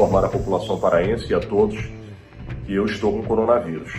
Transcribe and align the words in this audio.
informar 0.00 0.24
a 0.24 0.28
população 0.28 0.80
paraense 0.80 1.30
e 1.30 1.34
a 1.34 1.40
todos 1.40 1.76
que 2.64 2.74
eu 2.74 2.86
estou 2.86 3.12
com 3.12 3.22
coronavírus. 3.22 3.92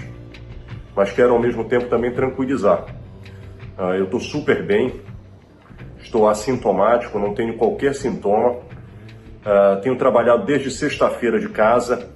Mas 0.95 1.11
quero 1.11 1.33
ao 1.33 1.39
mesmo 1.39 1.65
tempo 1.65 1.89
também 1.89 2.11
tranquilizar. 2.11 2.85
Uh, 3.77 3.93
eu 3.93 4.05
estou 4.05 4.19
super 4.19 4.65
bem, 4.65 4.99
estou 5.99 6.27
assintomático, 6.27 7.19
não 7.19 7.35
tenho 7.35 7.55
qualquer 7.55 7.93
sintoma. 7.93 8.53
Uh, 8.53 9.79
tenho 9.83 9.95
trabalhado 9.95 10.43
desde 10.43 10.71
sexta-feira 10.71 11.39
de 11.39 11.49
casa. 11.49 12.09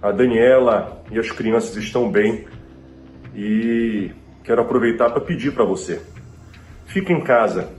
A 0.00 0.12
Daniela 0.12 1.02
e 1.10 1.18
as 1.18 1.28
crianças 1.32 1.74
estão 1.76 2.08
bem 2.08 2.46
e 3.34 4.12
quero 4.44 4.62
aproveitar 4.62 5.10
para 5.10 5.20
pedir 5.20 5.52
para 5.52 5.64
você: 5.64 6.00
fique 6.86 7.12
em 7.12 7.20
casa. 7.24 7.70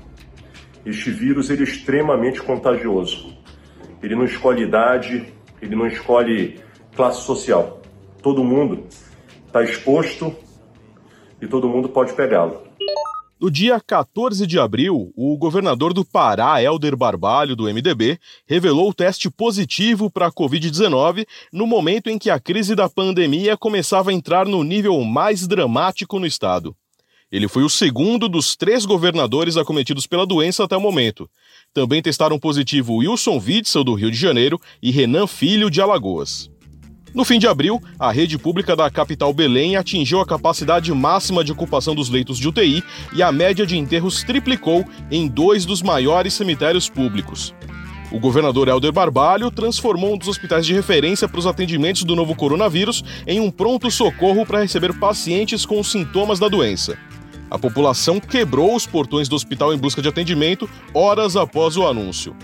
Este 0.86 1.10
vírus 1.10 1.50
ele 1.50 1.62
é 1.62 1.64
extremamente 1.64 2.42
contagioso. 2.42 3.34
Ele 4.04 4.16
não 4.16 4.26
escolhe 4.26 4.64
idade, 4.64 5.37
ele 5.62 5.76
não 5.76 5.88
escolhe 5.88 6.60
classe 6.96 7.22
social. 7.22 7.82
Todo 8.22 8.44
mundo 8.44 8.86
está 9.46 9.64
exposto 9.64 10.36
e 11.42 11.48
todo 11.48 11.70
mundo 11.70 11.90
pode 11.90 12.14
pegá-lo. 12.14 12.68
No 13.40 13.52
dia 13.52 13.80
14 13.80 14.48
de 14.48 14.58
abril, 14.58 15.14
o 15.16 15.38
governador 15.38 15.94
do 15.94 16.04
Pará, 16.04 16.60
Helder 16.60 16.98
Barbalho, 16.98 17.56
do 17.56 17.66
MDB, 17.66 18.20
revelou 18.48 18.90
o 18.90 18.94
teste 18.94 19.30
positivo 19.30 20.10
para 20.10 20.26
a 20.26 20.32
Covid-19 20.32 21.28
no 21.54 21.68
momento 21.68 22.10
em 22.10 22.18
que 22.18 22.32
a 22.32 22.40
crise 22.40 22.74
da 22.74 22.90
pandemia 22.90 23.56
começava 23.56 24.10
a 24.10 24.14
entrar 24.14 24.48
no 24.48 24.64
nível 24.64 25.00
mais 25.04 25.46
dramático 25.46 26.18
no 26.18 26.26
estado. 26.26 26.76
Ele 27.30 27.48
foi 27.48 27.64
o 27.64 27.70
segundo 27.70 28.30
dos 28.30 28.56
três 28.56 28.86
governadores 28.86 29.58
acometidos 29.58 30.08
pela 30.08 30.26
doença 30.26 30.64
até 30.64 30.78
o 30.78 30.82
momento. 30.82 31.30
Também 31.74 32.02
testaram 32.02 32.40
positivo 32.40 32.96
Wilson 32.96 33.38
Witzel, 33.38 33.84
do 33.84 33.94
Rio 33.94 34.10
de 34.10 34.18
Janeiro, 34.18 34.60
e 34.82 34.92
Renan 34.92 35.28
Filho, 35.28 35.70
de 35.70 35.82
Alagoas. 35.82 36.50
No 37.14 37.26
fim 37.26 37.40
de 37.40 37.48
abril, 37.48 37.82
a 38.00 38.12
rede 38.12 38.38
pública 38.38 38.76
da 38.76 38.90
capital 38.90 39.34
Belém 39.34 39.76
atingiu 39.76 40.22
a 40.22 40.26
capacidade 40.26 40.94
máxima 40.94 41.44
de 41.44 41.52
ocupação 41.52 41.96
dos 41.96 42.10
leitos 42.10 42.38
de 42.38 42.48
UTI 42.48 42.84
e 43.14 43.22
a 43.22 43.32
média 43.32 43.66
de 43.66 43.78
enterros 43.78 44.24
triplicou 44.24 44.86
em 45.12 45.28
dois 45.28 45.66
dos 45.66 45.82
maiores 45.82 46.34
cemitérios 46.34 46.90
públicos. 46.90 47.54
O 48.10 48.20
governador 48.20 48.70
Helder 48.70 48.94
Barbalho 48.94 49.52
transformou 49.52 50.14
um 50.14 50.18
dos 50.18 50.30
hospitais 50.30 50.66
de 50.66 50.74
referência 50.74 51.28
para 51.28 51.40
os 51.40 51.48
atendimentos 51.48 52.04
do 52.04 52.16
novo 52.16 52.36
coronavírus 52.36 53.04
em 53.26 53.42
um 53.42 53.52
pronto-socorro 53.52 54.46
para 54.46 54.62
receber 54.62 54.98
pacientes 54.98 55.66
com 55.66 55.84
sintomas 55.84 56.40
da 56.40 56.48
doença. 56.48 56.98
A 57.50 57.58
população 57.58 58.20
quebrou 58.20 58.76
os 58.76 58.86
portões 58.86 59.30
do 59.30 59.36
hospital 59.36 59.74
em 59.74 59.78
busca 59.78 60.02
de 60.02 60.10
atendimento 60.10 60.70
horas 60.94 61.36
após 61.36 61.78
o 61.78 61.88
anúncio. 61.88 62.36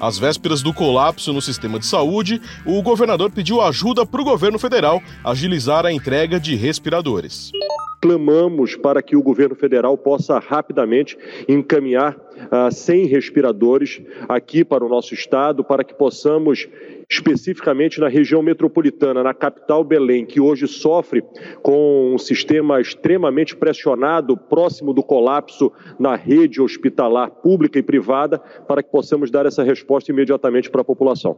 Às 0.00 0.18
vésperas 0.18 0.62
do 0.62 0.74
colapso 0.74 1.32
no 1.32 1.40
sistema 1.40 1.78
de 1.78 1.86
saúde, 1.86 2.40
o 2.66 2.82
governador 2.82 3.30
pediu 3.30 3.60
ajuda 3.60 4.04
para 4.04 4.20
o 4.20 4.24
governo 4.24 4.58
federal 4.58 5.00
agilizar 5.24 5.86
a 5.86 5.92
entrega 5.92 6.40
de 6.40 6.56
respiradores. 6.56 7.52
Clamamos 8.00 8.74
para 8.74 9.00
que 9.00 9.14
o 9.14 9.22
governo 9.22 9.54
federal 9.54 9.96
possa 9.96 10.40
rapidamente 10.40 11.16
encaminhar 11.48 12.16
uh, 12.16 12.66
ah, 12.66 12.70
100 12.72 13.06
respiradores 13.06 14.02
aqui 14.28 14.64
para 14.64 14.84
o 14.84 14.88
nosso 14.88 15.14
estado, 15.14 15.62
para 15.62 15.84
que 15.84 15.94
possamos 15.94 16.68
especificamente 17.08 18.00
na 18.00 18.08
região 18.08 18.42
metropolitana, 18.42 19.22
na 19.22 19.34
capital 19.34 19.84
Belém, 19.84 20.24
que 20.24 20.40
hoje 20.40 20.66
sofre 20.66 21.22
com 21.62 22.14
um 22.14 22.18
sistema 22.18 22.80
extremamente 22.80 23.56
pressionado, 23.56 24.36
próximo 24.36 24.92
do 24.92 25.02
colapso 25.02 25.72
na 25.98 26.16
rede 26.16 26.60
hospitalar 26.60 27.30
pública 27.30 27.78
e 27.78 27.82
privada, 27.82 28.38
para 28.38 28.82
que 28.82 28.90
possamos 28.90 29.30
dar 29.30 29.46
essa 29.46 29.62
resposta 29.62 30.10
imediatamente 30.10 30.70
para 30.70 30.82
a 30.82 30.84
população. 30.84 31.36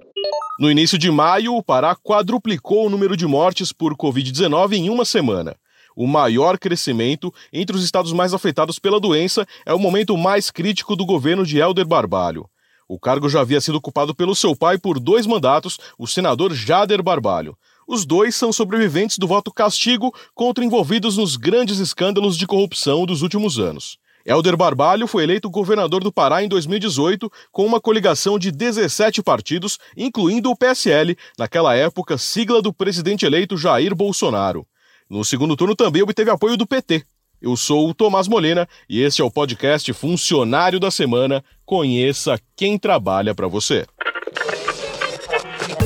No 0.58 0.70
início 0.70 0.96
de 0.96 1.10
maio, 1.10 1.54
o 1.54 1.62
Pará 1.62 1.96
quadruplicou 1.96 2.86
o 2.86 2.90
número 2.90 3.16
de 3.16 3.26
mortes 3.26 3.72
por 3.72 3.96
Covid-19 3.96 4.74
em 4.74 4.88
uma 4.88 5.04
semana. 5.04 5.56
O 5.96 6.06
maior 6.06 6.58
crescimento 6.58 7.32
entre 7.52 7.76
os 7.76 7.84
estados 7.84 8.12
mais 8.12 8.34
afetados 8.34 8.78
pela 8.78 8.98
doença 8.98 9.46
é 9.64 9.72
o 9.72 9.78
momento 9.78 10.16
mais 10.16 10.50
crítico 10.50 10.96
do 10.96 11.06
governo 11.06 11.44
de 11.44 11.58
Helder 11.58 11.86
Barbalho. 11.86 12.48
O 12.88 12.98
cargo 12.98 13.28
já 13.28 13.40
havia 13.40 13.60
sido 13.60 13.76
ocupado 13.76 14.14
pelo 14.14 14.34
seu 14.34 14.54
pai 14.54 14.78
por 14.78 15.00
dois 15.00 15.26
mandatos, 15.26 15.78
o 15.98 16.06
senador 16.06 16.52
Jader 16.52 17.02
Barbalho. 17.02 17.56
Os 17.86 18.04
dois 18.04 18.34
são 18.34 18.52
sobreviventes 18.52 19.18
do 19.18 19.26
voto 19.26 19.52
castigo 19.52 20.14
contra 20.34 20.64
envolvidos 20.64 21.16
nos 21.16 21.36
grandes 21.36 21.78
escândalos 21.78 22.36
de 22.36 22.46
corrupção 22.46 23.04
dos 23.06 23.22
últimos 23.22 23.58
anos. 23.58 23.98
Helder 24.26 24.56
Barbalho 24.56 25.06
foi 25.06 25.22
eleito 25.24 25.50
governador 25.50 26.02
do 26.02 26.10
Pará 26.10 26.42
em 26.42 26.48
2018 26.48 27.30
com 27.52 27.66
uma 27.66 27.78
coligação 27.78 28.38
de 28.38 28.50
17 28.50 29.22
partidos, 29.22 29.78
incluindo 29.94 30.50
o 30.50 30.56
PSL, 30.56 31.16
naquela 31.38 31.76
época 31.76 32.16
sigla 32.16 32.62
do 32.62 32.72
presidente 32.72 33.26
eleito 33.26 33.56
Jair 33.56 33.94
Bolsonaro. 33.94 34.66
No 35.10 35.22
segundo 35.24 35.54
turno 35.54 35.76
também 35.76 36.02
obteve 36.02 36.30
apoio 36.30 36.56
do 36.56 36.66
PT. 36.66 37.04
Eu 37.44 37.58
sou 37.58 37.90
o 37.90 37.94
Tomás 37.94 38.26
Molina 38.26 38.66
e 38.88 39.02
este 39.02 39.20
é 39.20 39.24
o 39.24 39.30
podcast 39.30 39.92
Funcionário 39.92 40.80
da 40.80 40.90
Semana. 40.90 41.44
Conheça 41.66 42.38
quem 42.56 42.78
trabalha 42.78 43.34
para 43.34 43.46
você. 43.46 43.84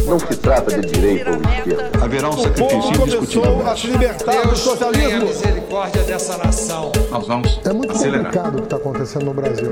Não 0.07 0.21
se 0.21 0.37
trata 0.37 0.81
de 0.81 0.87
direita 0.89 1.31
ou 1.31 1.37
esquerda. 1.37 2.05
Haverá 2.05 2.29
um 2.29 2.39
sacrifício 2.39 3.03
indiscutível. 3.03 3.67
a 3.67 3.77
se 3.77 3.89
libertar 3.89 4.31
Deus 4.33 4.47
do 4.51 4.57
socialismo. 4.57 5.23
a 5.23 5.25
misericórdia 5.25 6.03
dessa 6.05 6.37
nação. 6.39 6.93
Nós 7.11 7.27
vamos 7.27 7.61
É 7.65 7.73
muito 7.73 7.91
acelerar. 7.93 8.27
complicado 8.27 8.55
o 8.55 8.59
que 8.59 8.63
está 8.63 8.77
acontecendo 8.77 9.25
no 9.25 9.35
Brasil. 9.35 9.71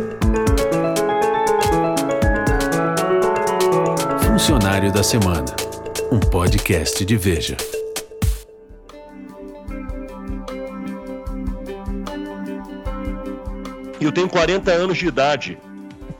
Funcionário 4.26 4.90
da 4.92 5.04
Semana. 5.04 5.44
Um 6.10 6.18
podcast 6.18 7.04
de 7.04 7.16
Veja. 7.16 7.56
Eu 14.00 14.12
tenho 14.12 14.28
40 14.28 14.70
anos 14.70 14.98
de 14.98 15.06
idade. 15.06 15.58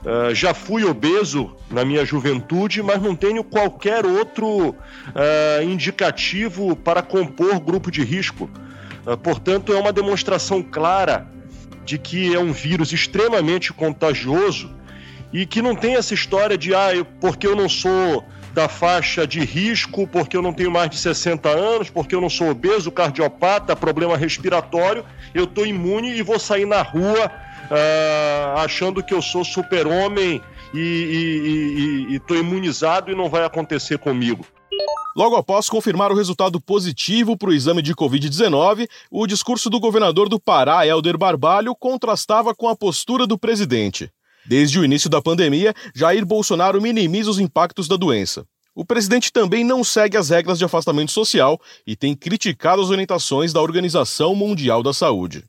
Uh, 0.04 0.34
já 0.34 0.54
fui 0.54 0.84
obeso 0.84 1.54
na 1.70 1.84
minha 1.84 2.04
juventude, 2.04 2.82
mas 2.82 3.03
não 3.03 3.14
tenho 3.14 3.42
qualquer 3.42 4.06
outro 4.06 4.70
uh, 4.70 5.62
indicativo 5.62 6.76
para 6.76 7.03
compor 7.03 7.59
grupo 7.59 7.91
de 7.91 8.04
risco. 8.04 8.48
Uh, 9.04 9.16
portanto, 9.16 9.72
é 9.72 9.78
uma 9.78 9.92
demonstração 9.92 10.62
clara 10.62 11.26
de 11.84 11.98
que 11.98 12.34
é 12.34 12.38
um 12.38 12.53
vírus 12.53 12.92
extremamente 12.92 13.72
contagioso 13.72 14.70
e 15.32 15.44
que 15.44 15.60
não 15.60 15.75
tem 15.75 15.97
essa 15.97 16.15
história 16.15 16.56
de, 16.56 16.75
ah, 16.75 16.94
eu, 16.94 17.04
porque 17.04 17.47
eu 17.47 17.54
não 17.54 17.69
sou 17.69 18.25
da 18.54 18.69
faixa 18.69 19.26
de 19.26 19.41
risco, 19.41 20.06
porque 20.06 20.36
eu 20.36 20.41
não 20.41 20.53
tenho 20.53 20.70
mais 20.70 20.88
de 20.88 20.97
60 20.97 21.48
anos, 21.48 21.91
porque 21.91 22.15
eu 22.15 22.20
não 22.20 22.31
sou 22.31 22.48
obeso, 22.48 22.91
cardiopata, 22.91 23.76
problema 23.76 24.16
respiratório, 24.16 25.04
eu 25.34 25.44
estou 25.44 25.66
imune 25.66 26.16
e 26.16 26.22
vou 26.22 26.38
sair 26.38 26.65
na 26.65 26.81
rua 26.81 27.31
uh, 27.71 28.59
achando 28.59 29.03
que 29.03 29.15
eu 29.15 29.22
sou 29.22 29.44
super-homem 29.44 30.43
e 30.75 32.06
estou 32.10 32.37
imunizado 32.37 33.10
e 33.10 33.15
não 33.15 33.28
vai 33.28 33.44
acontecer 33.44 33.99
comigo. 33.99 34.44
Logo 35.16 35.34
após 35.34 35.71
confirmar 35.71 36.12
o 36.12 36.15
resultado 36.15 36.60
positivo 36.60 37.38
para 37.38 37.49
o 37.49 37.54
exame 37.54 37.81
de 37.81 37.94
Covid-19, 37.94 38.87
o 39.10 39.27
discurso 39.27 39.71
do 39.71 39.81
governador 39.81 40.28
do 40.28 40.38
Pará, 40.38 40.87
Helder 40.87 41.16
Barbalho, 41.16 41.75
contrastava 41.75 42.54
com 42.54 42.69
a 42.69 42.77
postura 42.77 43.27
do 43.27 43.38
presidente. 43.38 44.10
Desde 44.44 44.78
o 44.78 44.84
início 44.84 45.09
da 45.09 45.22
pandemia, 45.22 45.75
Jair 45.94 46.25
Bolsonaro 46.27 46.83
minimiza 46.83 47.31
os 47.31 47.41
impactos 47.41 47.88
da 47.88 47.97
doença. 47.97 48.47
O 48.75 48.84
presidente 48.84 49.33
também 49.33 49.65
não 49.65 49.83
segue 49.83 50.19
as 50.19 50.28
regras 50.28 50.59
de 50.59 50.66
afastamento 50.66 51.10
social 51.10 51.59
e 51.87 51.97
tem 51.97 52.15
criticado 52.15 52.83
as 52.83 52.91
orientações 52.91 53.54
da 53.54 53.62
Organização 53.62 54.34
Mundial 54.34 54.83
da 54.83 54.93
Saúde. 54.93 55.43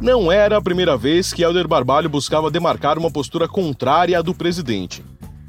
Não 0.00 0.30
era 0.30 0.56
a 0.56 0.62
primeira 0.62 0.96
vez 0.96 1.32
que 1.32 1.42
Helder 1.42 1.66
Barbalho 1.66 2.08
buscava 2.08 2.52
demarcar 2.52 2.96
uma 2.96 3.10
postura 3.10 3.48
contrária 3.48 4.16
à 4.16 4.22
do 4.22 4.32
presidente. 4.32 5.04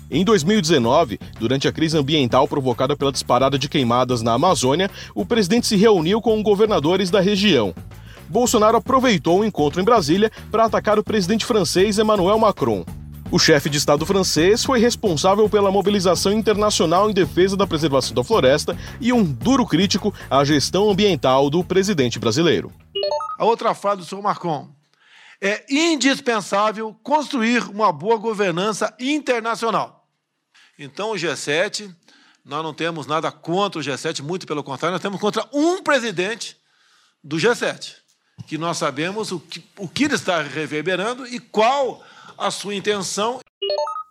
Em 0.09 0.25
2019, 0.25 1.19
durante 1.39 1.67
a 1.67 1.71
crise 1.71 1.95
ambiental 1.95 2.47
provocada 2.47 2.97
pela 2.97 3.11
disparada 3.11 3.59
de 3.59 3.69
queimadas 3.69 4.23
na 4.23 4.33
Amazônia, 4.33 4.89
o 5.13 5.23
presidente 5.23 5.67
se 5.67 5.75
reuniu 5.75 6.19
com 6.19 6.41
governadores 6.41 7.11
da 7.11 7.19
região. 7.19 7.75
Bolsonaro 8.27 8.77
aproveitou 8.77 9.41
o 9.41 9.45
encontro 9.45 9.81
em 9.81 9.85
Brasília 9.85 10.31
para 10.49 10.65
atacar 10.65 10.97
o 10.97 11.03
presidente 11.03 11.45
francês 11.45 11.99
Emmanuel 11.99 12.39
Macron. 12.39 12.83
O 13.29 13.37
chefe 13.37 13.69
de 13.69 13.77
Estado 13.77 14.03
francês 14.03 14.65
foi 14.65 14.79
responsável 14.79 15.47
pela 15.47 15.69
mobilização 15.69 16.33
internacional 16.33 17.07
em 17.07 17.13
defesa 17.13 17.55
da 17.55 17.67
preservação 17.67 18.15
da 18.15 18.23
floresta 18.23 18.75
e 18.99 19.13
um 19.13 19.23
duro 19.23 19.63
crítico 19.63 20.11
à 20.27 20.43
gestão 20.43 20.89
ambiental 20.89 21.51
do 21.51 21.63
presidente 21.63 22.17
brasileiro. 22.17 22.71
A 23.39 23.45
outra 23.45 23.73
frase 23.73 24.01
do 24.01 24.05
senhor 24.05 24.21
Macron. 24.21 24.69
É 25.39 25.63
indispensável 25.69 26.93
construir 27.01 27.63
uma 27.69 27.89
boa 27.89 28.17
governança 28.17 28.93
internacional. 28.99 30.05
Então, 30.77 31.11
o 31.11 31.15
G7, 31.15 31.89
nós 32.43 32.61
não 32.61 32.73
temos 32.73 33.07
nada 33.07 33.31
contra 33.31 33.79
o 33.79 33.83
G7, 33.83 34.21
muito 34.21 34.45
pelo 34.45 34.61
contrário, 34.61 34.91
nós 34.91 35.01
temos 35.01 35.21
contra 35.21 35.47
um 35.53 35.81
presidente 35.81 36.57
do 37.23 37.37
G7, 37.37 37.95
que 38.45 38.57
nós 38.57 38.77
sabemos 38.77 39.31
o 39.31 39.39
que, 39.39 39.63
o 39.77 39.87
que 39.87 40.03
ele 40.03 40.15
está 40.15 40.41
reverberando 40.41 41.25
e 41.25 41.39
qual 41.39 42.03
a 42.37 42.51
sua 42.51 42.75
intenção. 42.75 43.39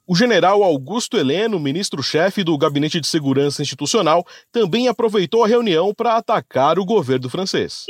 O 0.07 0.17
general 0.17 0.63
Augusto 0.63 1.19
Heleno, 1.19 1.61
ministro-chefe 1.61 2.43
do 2.43 2.57
Gabinete 2.57 2.99
de 2.99 3.07
Segurança 3.07 3.61
Institucional, 3.61 4.27
também 4.51 4.89
aproveitou 4.89 5.45
a 5.45 5.47
reunião 5.47 5.93
para 5.93 6.17
atacar 6.17 6.79
o 6.79 6.87
governo 6.87 7.29
francês. 7.29 7.85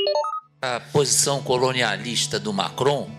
A 0.61 0.81
posição 0.91 1.41
colonialista 1.41 2.37
do 2.37 2.51
Macron, 2.51 3.09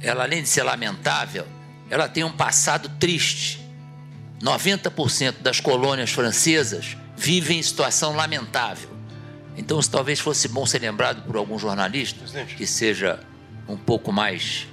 ela 0.00 0.22
além 0.22 0.42
de 0.42 0.48
ser 0.48 0.62
lamentável, 0.62 1.46
ela 1.90 2.08
tem 2.08 2.24
um 2.24 2.32
passado 2.32 2.88
triste. 2.98 3.60
90% 4.40 5.42
das 5.42 5.60
colônias 5.60 6.12
francesas 6.12 6.96
vivem 7.14 7.58
em 7.58 7.62
situação 7.62 8.16
lamentável. 8.16 8.88
Então, 9.54 9.78
isso 9.78 9.90
talvez 9.90 10.18
fosse 10.18 10.48
bom 10.48 10.64
ser 10.64 10.78
lembrado 10.78 11.26
por 11.26 11.36
algum 11.36 11.58
jornalista 11.58 12.24
que 12.56 12.66
seja 12.66 13.20
um 13.68 13.76
pouco 13.76 14.10
mais 14.10 14.66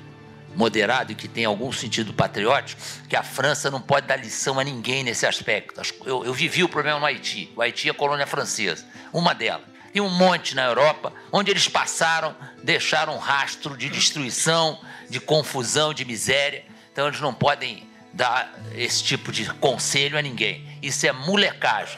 moderado 0.56 1.12
e 1.12 1.16
que 1.16 1.28
tenha 1.28 1.50
algum 1.50 1.74
sentido 1.74 2.14
patriótico, 2.14 2.82
que 3.10 3.16
a 3.18 3.24
França 3.24 3.70
não 3.70 3.82
pode 3.82 4.08
dar 4.08 4.16
lição 4.16 4.58
a 4.58 4.64
ninguém 4.64 5.04
nesse 5.04 5.26
aspecto. 5.26 5.82
Eu, 6.06 6.24
eu 6.24 6.34
vivi 6.34 6.64
o 6.64 6.70
problema 6.70 6.98
no 6.98 7.06
Haiti. 7.06 7.52
O 7.58 7.62
Haiti 7.62 7.90
é 7.90 7.94
colônia 7.94 8.26
francesa, 8.26 8.86
uma 9.12 9.36
delas. 9.36 9.77
Tem 9.92 10.02
um 10.02 10.10
monte 10.10 10.56
na 10.56 10.66
Europa 10.66 11.14
onde 11.32 11.52
eles 11.52 11.68
passaram, 11.68 12.36
deixaram 12.64 13.16
um 13.16 13.20
rastro 13.20 13.76
de 13.78 13.90
destruição, 13.90 14.80
de 15.10 15.20
confusão, 15.20 15.94
de 15.94 16.06
miséria. 16.06 16.64
Então 16.92 17.08
eles 17.08 17.22
não 17.22 17.34
podem 17.34 17.88
dar 18.14 18.54
esse 18.76 19.04
tipo 19.04 19.32
de 19.32 19.46
conselho 19.56 20.18
a 20.18 20.22
ninguém. 20.22 20.66
Isso 20.82 21.06
é 21.06 21.12
molecagem. 21.12 21.98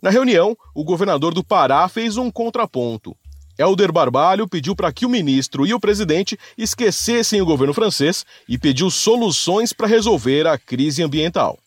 Na 0.00 0.10
reunião, 0.10 0.56
o 0.74 0.82
governador 0.82 1.32
do 1.32 1.44
Pará 1.44 1.88
fez 1.88 2.16
um 2.16 2.30
contraponto. 2.30 3.16
Helder 3.58 3.92
Barbalho 3.92 4.48
pediu 4.48 4.74
para 4.74 4.92
que 4.92 5.06
o 5.06 5.08
ministro 5.08 5.66
e 5.66 5.72
o 5.72 5.78
presidente 5.78 6.38
esquecessem 6.56 7.40
o 7.40 7.46
governo 7.46 7.74
francês 7.74 8.24
e 8.48 8.58
pediu 8.58 8.90
soluções 8.90 9.72
para 9.72 9.86
resolver 9.86 10.46
a 10.46 10.58
crise 10.58 11.02
ambiental. 11.02 11.58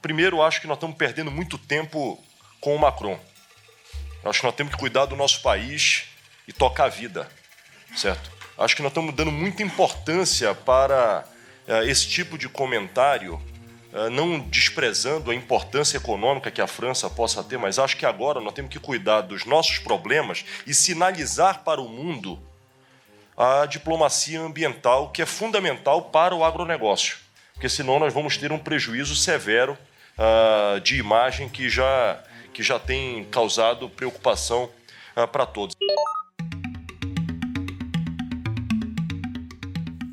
Primeiro, 0.00 0.42
acho 0.42 0.60
que 0.60 0.66
nós 0.66 0.76
estamos 0.76 0.96
perdendo 0.96 1.30
muito 1.30 1.58
tempo 1.58 2.22
com 2.60 2.76
o 2.76 2.78
Macron. 2.78 3.18
Acho 4.24 4.40
que 4.40 4.46
nós 4.46 4.54
temos 4.54 4.74
que 4.74 4.78
cuidar 4.80 5.06
do 5.06 5.16
nosso 5.16 5.42
país 5.42 6.04
e 6.46 6.52
tocar 6.52 6.84
a 6.84 6.88
vida, 6.88 7.28
certo? 7.96 8.30
Acho 8.56 8.74
que 8.74 8.82
nós 8.82 8.90
estamos 8.90 9.14
dando 9.14 9.30
muita 9.30 9.62
importância 9.62 10.54
para 10.54 11.24
uh, 11.66 11.82
esse 11.84 12.08
tipo 12.08 12.36
de 12.36 12.48
comentário 12.48 13.40
ah, 13.92 14.10
não 14.10 14.38
desprezando 14.38 15.30
a 15.30 15.34
importância 15.34 15.96
econômica 15.96 16.50
que 16.50 16.60
a 16.60 16.66
França 16.66 17.08
possa 17.08 17.42
ter, 17.42 17.58
mas 17.58 17.78
acho 17.78 17.96
que 17.96 18.04
agora 18.04 18.40
nós 18.40 18.52
temos 18.52 18.70
que 18.70 18.78
cuidar 18.78 19.22
dos 19.22 19.46
nossos 19.46 19.78
problemas 19.78 20.44
e 20.66 20.74
sinalizar 20.74 21.64
para 21.64 21.80
o 21.80 21.88
mundo 21.88 22.38
a 23.36 23.64
diplomacia 23.66 24.40
ambiental, 24.40 25.10
que 25.10 25.22
é 25.22 25.26
fundamental 25.26 26.02
para 26.02 26.34
o 26.34 26.44
agronegócio, 26.44 27.16
porque 27.54 27.68
senão 27.68 27.98
nós 27.98 28.12
vamos 28.12 28.36
ter 28.36 28.52
um 28.52 28.58
prejuízo 28.58 29.16
severo 29.16 29.78
uh, 30.18 30.80
de 30.80 30.98
imagem 30.98 31.48
que 31.48 31.70
já, 31.70 32.22
que 32.52 32.62
já 32.62 32.78
tem 32.78 33.24
causado 33.24 33.88
preocupação 33.88 34.68
uh, 35.16 35.26
para 35.28 35.46
todos. 35.46 35.74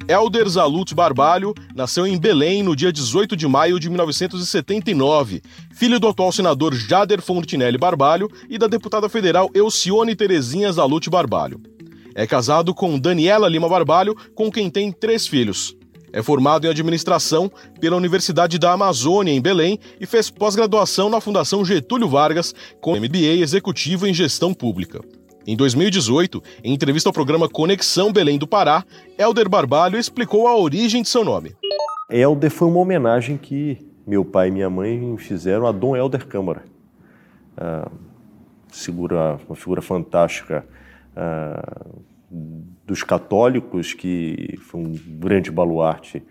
Elder 0.08 0.48
Zalut 0.48 0.94
Barbalho 0.94 1.54
nasceu 1.74 2.06
em 2.06 2.18
Belém 2.18 2.62
no 2.62 2.76
dia 2.76 2.94
18 2.94 3.36
de 3.36 3.48
maio 3.48 3.80
de 3.80 3.90
1979, 3.90 5.42
filho 5.74 6.00
do 6.00 6.08
atual 6.08 6.32
senador 6.32 6.76
Jader 6.76 7.22
Fontinelli 7.22 7.78
Barbalho 7.78 8.30
e 8.48 8.58
da 8.58 8.68
deputada 8.68 9.10
federal 9.10 9.50
Elcione 9.56 10.16
Terezinha 10.16 10.72
Zalut 10.72 11.10
Barbalho. 11.10 11.60
É 12.14 12.28
casado 12.28 12.74
com 12.74 13.00
Daniela 13.00 13.50
Lima 13.50 13.68
Barbalho, 13.68 14.16
com 14.36 14.52
quem 14.52 14.70
tem 14.70 14.92
três 14.92 15.28
filhos. 15.28 15.76
É 16.16 16.24
formado 16.24 16.66
em 16.66 16.70
administração 16.70 17.52
pela 17.78 17.98
Universidade 17.98 18.58
da 18.58 18.72
Amazônia, 18.72 19.34
em 19.34 19.42
Belém, 19.42 19.78
e 20.00 20.06
fez 20.06 20.30
pós-graduação 20.30 21.10
na 21.10 21.20
Fundação 21.20 21.66
Getúlio 21.66 22.08
Vargas, 22.08 22.56
com 22.80 22.96
MBA 22.96 23.42
executivo 23.42 24.08
em 24.08 24.14
gestão 24.14 24.54
pública. 24.54 25.02
Em 25.46 25.58
2018, 25.58 26.42
em 26.64 26.74
entrevista 26.74 27.10
ao 27.10 27.14
programa 27.14 27.50
Conexão 27.50 28.14
Belém 28.14 28.38
do 28.38 28.48
Pará, 28.48 28.86
Helder 29.18 29.50
Barbalho 29.50 30.00
explicou 30.00 30.48
a 30.48 30.58
origem 30.58 31.02
de 31.02 31.10
seu 31.10 31.26
nome. 31.26 31.54
Helder 32.10 32.50
foi 32.50 32.70
uma 32.70 32.80
homenagem 32.80 33.36
que 33.36 33.86
meu 34.08 34.24
pai 34.24 34.48
e 34.48 34.52
minha 34.52 34.70
mãe 34.70 35.18
fizeram 35.18 35.68
a 35.68 35.74
Dom 35.74 35.98
Helder 35.98 36.26
Câmara. 36.26 36.64
Ah, 37.58 37.92
figura, 38.72 39.38
uma 39.50 39.56
figura 39.58 39.82
fantástica 39.82 40.66
ah, 41.14 41.86
dos 42.86 43.04
católicos, 43.04 43.94
que 43.94 44.58
foi 44.62 44.82
um 44.82 44.94
grande 45.20 45.52
baluarte 45.52 46.22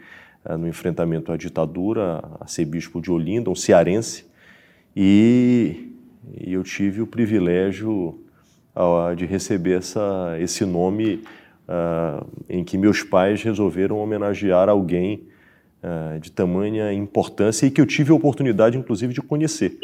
ah, 0.45 0.57
no 0.57 0.69
enfrentamento 0.69 1.33
à 1.33 1.37
ditadura, 1.37 2.23
arcebispo 2.41 3.01
de 3.01 3.11
Olinda, 3.11 3.51
um 3.51 3.55
cearense, 3.55 4.27
e, 4.97 5.93
e 6.41 6.53
eu 6.53 6.63
tive 6.63 7.01
o 7.01 7.07
privilégio 7.07 8.21
de 9.17 9.25
receber 9.25 9.79
essa, 9.79 10.37
esse 10.41 10.65
nome 10.65 11.23
uh, 11.69 12.27
em 12.49 12.65
que 12.65 12.77
meus 12.77 13.03
pais 13.03 13.43
resolveram 13.43 13.99
homenagear 13.99 14.69
alguém 14.69 15.29
uh, 15.83 16.19
de 16.19 16.33
tamanha 16.33 16.93
importância 16.93 17.67
e 17.67 17.71
que 17.71 17.81
eu 17.81 17.87
tive 17.87 18.11
a 18.11 18.15
oportunidade, 18.15 18.77
inclusive, 18.77 19.15
de 19.15 19.23
conhecer. 19.23 19.79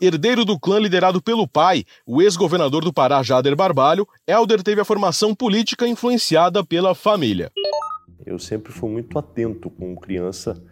Herdeiro 0.00 0.44
do 0.44 0.58
clã 0.58 0.78
liderado 0.78 1.22
pelo 1.22 1.46
pai, 1.46 1.84
o 2.06 2.20
ex-governador 2.20 2.84
do 2.84 2.92
Pará, 2.92 3.22
Jader 3.22 3.56
Barbalho, 3.56 4.06
Helder 4.26 4.62
teve 4.62 4.80
a 4.80 4.84
formação 4.84 5.34
política 5.34 5.86
influenciada 5.86 6.64
pela 6.64 6.94
família. 6.94 7.50
Eu 8.24 8.38
sempre 8.38 8.72
fui 8.72 8.90
muito 8.90 9.18
atento 9.18 9.70
com 9.70 9.94
criança, 9.96 10.62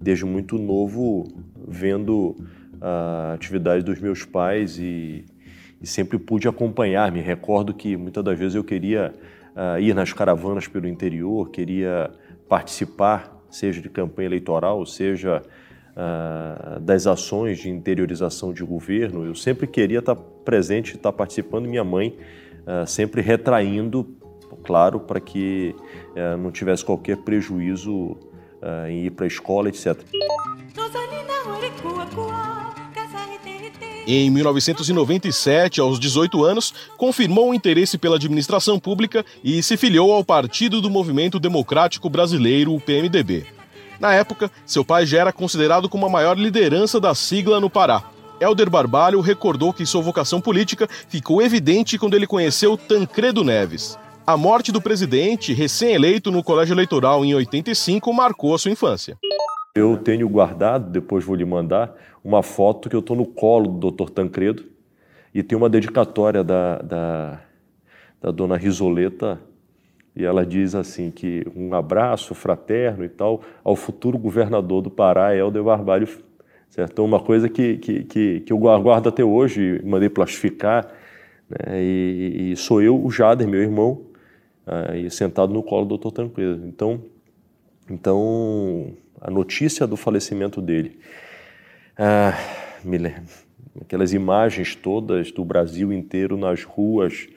desde 0.00 0.24
muito 0.24 0.56
novo, 0.58 1.28
vendo 1.66 2.36
a 2.80 3.32
atividade 3.34 3.84
dos 3.84 4.00
meus 4.00 4.24
pais 4.24 4.78
e 4.78 5.24
e 5.80 5.86
sempre 5.86 6.18
pude 6.18 6.46
acompanhar. 6.46 7.10
Me 7.10 7.20
recordo 7.20 7.72
que 7.72 7.96
muitas 7.96 8.22
das 8.22 8.38
vezes 8.38 8.54
eu 8.54 8.62
queria 8.62 9.14
uh, 9.56 9.80
ir 9.80 9.94
nas 9.94 10.12
caravanas 10.12 10.68
pelo 10.68 10.86
interior, 10.86 11.48
queria 11.50 12.10
participar, 12.48 13.40
seja 13.50 13.80
de 13.80 13.88
campanha 13.88 14.26
eleitoral, 14.26 14.84
seja 14.84 15.42
uh, 15.96 16.80
das 16.80 17.06
ações 17.06 17.58
de 17.58 17.68
interiorização 17.68 18.52
de 18.52 18.64
governo. 18.64 19.24
Eu 19.24 19.34
sempre 19.34 19.66
queria 19.66 19.98
estar 19.98 20.16
presente, 20.16 20.96
estar 20.96 21.12
participando. 21.12 21.66
Minha 21.66 21.84
mãe 21.84 22.16
uh, 22.66 22.86
sempre 22.86 23.20
retraindo, 23.20 24.16
claro, 24.64 25.00
para 25.00 25.20
que 25.20 25.74
não 26.40 26.50
tivesse 26.50 26.84
qualquer 26.84 27.16
prejuízo 27.18 28.16
em 28.88 29.06
ir 29.06 29.10
para 29.10 29.24
a 29.24 29.28
escola, 29.28 29.68
etc. 29.68 29.96
Em 34.06 34.28
1997, 34.28 35.80
aos 35.80 36.00
18 36.00 36.44
anos, 36.44 36.74
confirmou 36.96 37.50
o 37.50 37.54
interesse 37.54 37.96
pela 37.96 38.16
administração 38.16 38.78
pública 38.78 39.24
e 39.44 39.62
se 39.62 39.76
filiou 39.76 40.12
ao 40.12 40.24
Partido 40.24 40.80
do 40.80 40.90
Movimento 40.90 41.38
Democrático 41.38 42.10
Brasileiro, 42.10 42.74
o 42.74 42.80
PMDB. 42.80 43.59
Na 44.00 44.14
época, 44.14 44.50
seu 44.64 44.82
pai 44.82 45.04
já 45.04 45.20
era 45.20 45.32
considerado 45.32 45.86
como 45.86 46.06
a 46.06 46.08
maior 46.08 46.38
liderança 46.38 46.98
da 46.98 47.14
sigla 47.14 47.60
no 47.60 47.68
Pará. 47.68 48.02
Helder 48.40 48.70
Barbalho 48.70 49.20
recordou 49.20 49.74
que 49.74 49.84
sua 49.84 50.00
vocação 50.00 50.40
política 50.40 50.88
ficou 50.88 51.42
evidente 51.42 51.98
quando 51.98 52.14
ele 52.14 52.26
conheceu 52.26 52.78
Tancredo 52.78 53.44
Neves. 53.44 53.98
A 54.26 54.38
morte 54.38 54.72
do 54.72 54.80
presidente, 54.80 55.52
recém-eleito 55.52 56.30
no 56.30 56.42
colégio 56.42 56.72
eleitoral 56.72 57.22
em 57.26 57.34
85, 57.34 58.10
marcou 58.14 58.54
a 58.54 58.58
sua 58.58 58.70
infância. 58.70 59.18
Eu 59.74 59.98
tenho 59.98 60.26
guardado, 60.30 60.90
depois 60.90 61.22
vou 61.22 61.36
lhe 61.36 61.44
mandar, 61.44 61.94
uma 62.24 62.42
foto 62.42 62.88
que 62.88 62.96
eu 62.96 63.00
estou 63.00 63.14
no 63.14 63.26
colo 63.26 63.68
do 63.68 63.90
Dr. 63.90 64.08
Tancredo 64.10 64.64
e 65.34 65.42
tem 65.42 65.58
uma 65.58 65.68
dedicatória 65.68 66.42
da, 66.42 66.78
da, 66.78 67.40
da 68.22 68.30
dona 68.30 68.56
Risoleta 68.56 69.38
e 70.14 70.24
ela 70.24 70.44
diz 70.44 70.74
assim 70.74 71.10
que 71.10 71.46
um 71.54 71.72
abraço 71.74 72.34
fraterno 72.34 73.04
e 73.04 73.08
tal 73.08 73.42
ao 73.62 73.76
futuro 73.76 74.18
governador 74.18 74.82
do 74.82 74.90
Pará, 74.90 75.34
Helder 75.34 75.62
Barbalho, 75.62 76.08
certo? 76.68 76.92
Então, 76.92 77.04
uma 77.04 77.20
coisa 77.20 77.48
que, 77.48 77.76
que, 77.78 78.04
que, 78.04 78.40
que 78.40 78.52
eu 78.52 78.58
guardo 78.58 79.08
até 79.08 79.24
hoje, 79.24 79.80
mandei 79.84 80.08
plastificar, 80.08 80.86
né? 81.48 81.82
e, 81.82 82.52
e, 82.52 82.56
sou 82.56 82.82
eu, 82.82 83.02
o 83.02 83.10
Jader, 83.10 83.46
meu 83.46 83.60
irmão, 83.60 84.02
aí, 84.66 85.10
sentado 85.10 85.52
no 85.52 85.62
colo 85.62 85.84
do 85.84 85.98
Dr. 85.98 86.12
Tancredo. 86.12 86.66
Então, 86.66 87.00
então, 87.88 88.92
a 89.20 89.30
notícia 89.30 89.86
do 89.86 89.96
falecimento 89.96 90.62
dele 90.62 90.98
ah, 91.98 92.32
me 92.84 92.96
lembro. 92.96 93.34
Aquelas 93.80 94.12
imagens 94.12 94.74
todas 94.74 95.30
do 95.30 95.44
Brasil 95.44 95.92
inteiro 95.92 96.36
nas 96.36 96.62
ruas, 96.62 97.28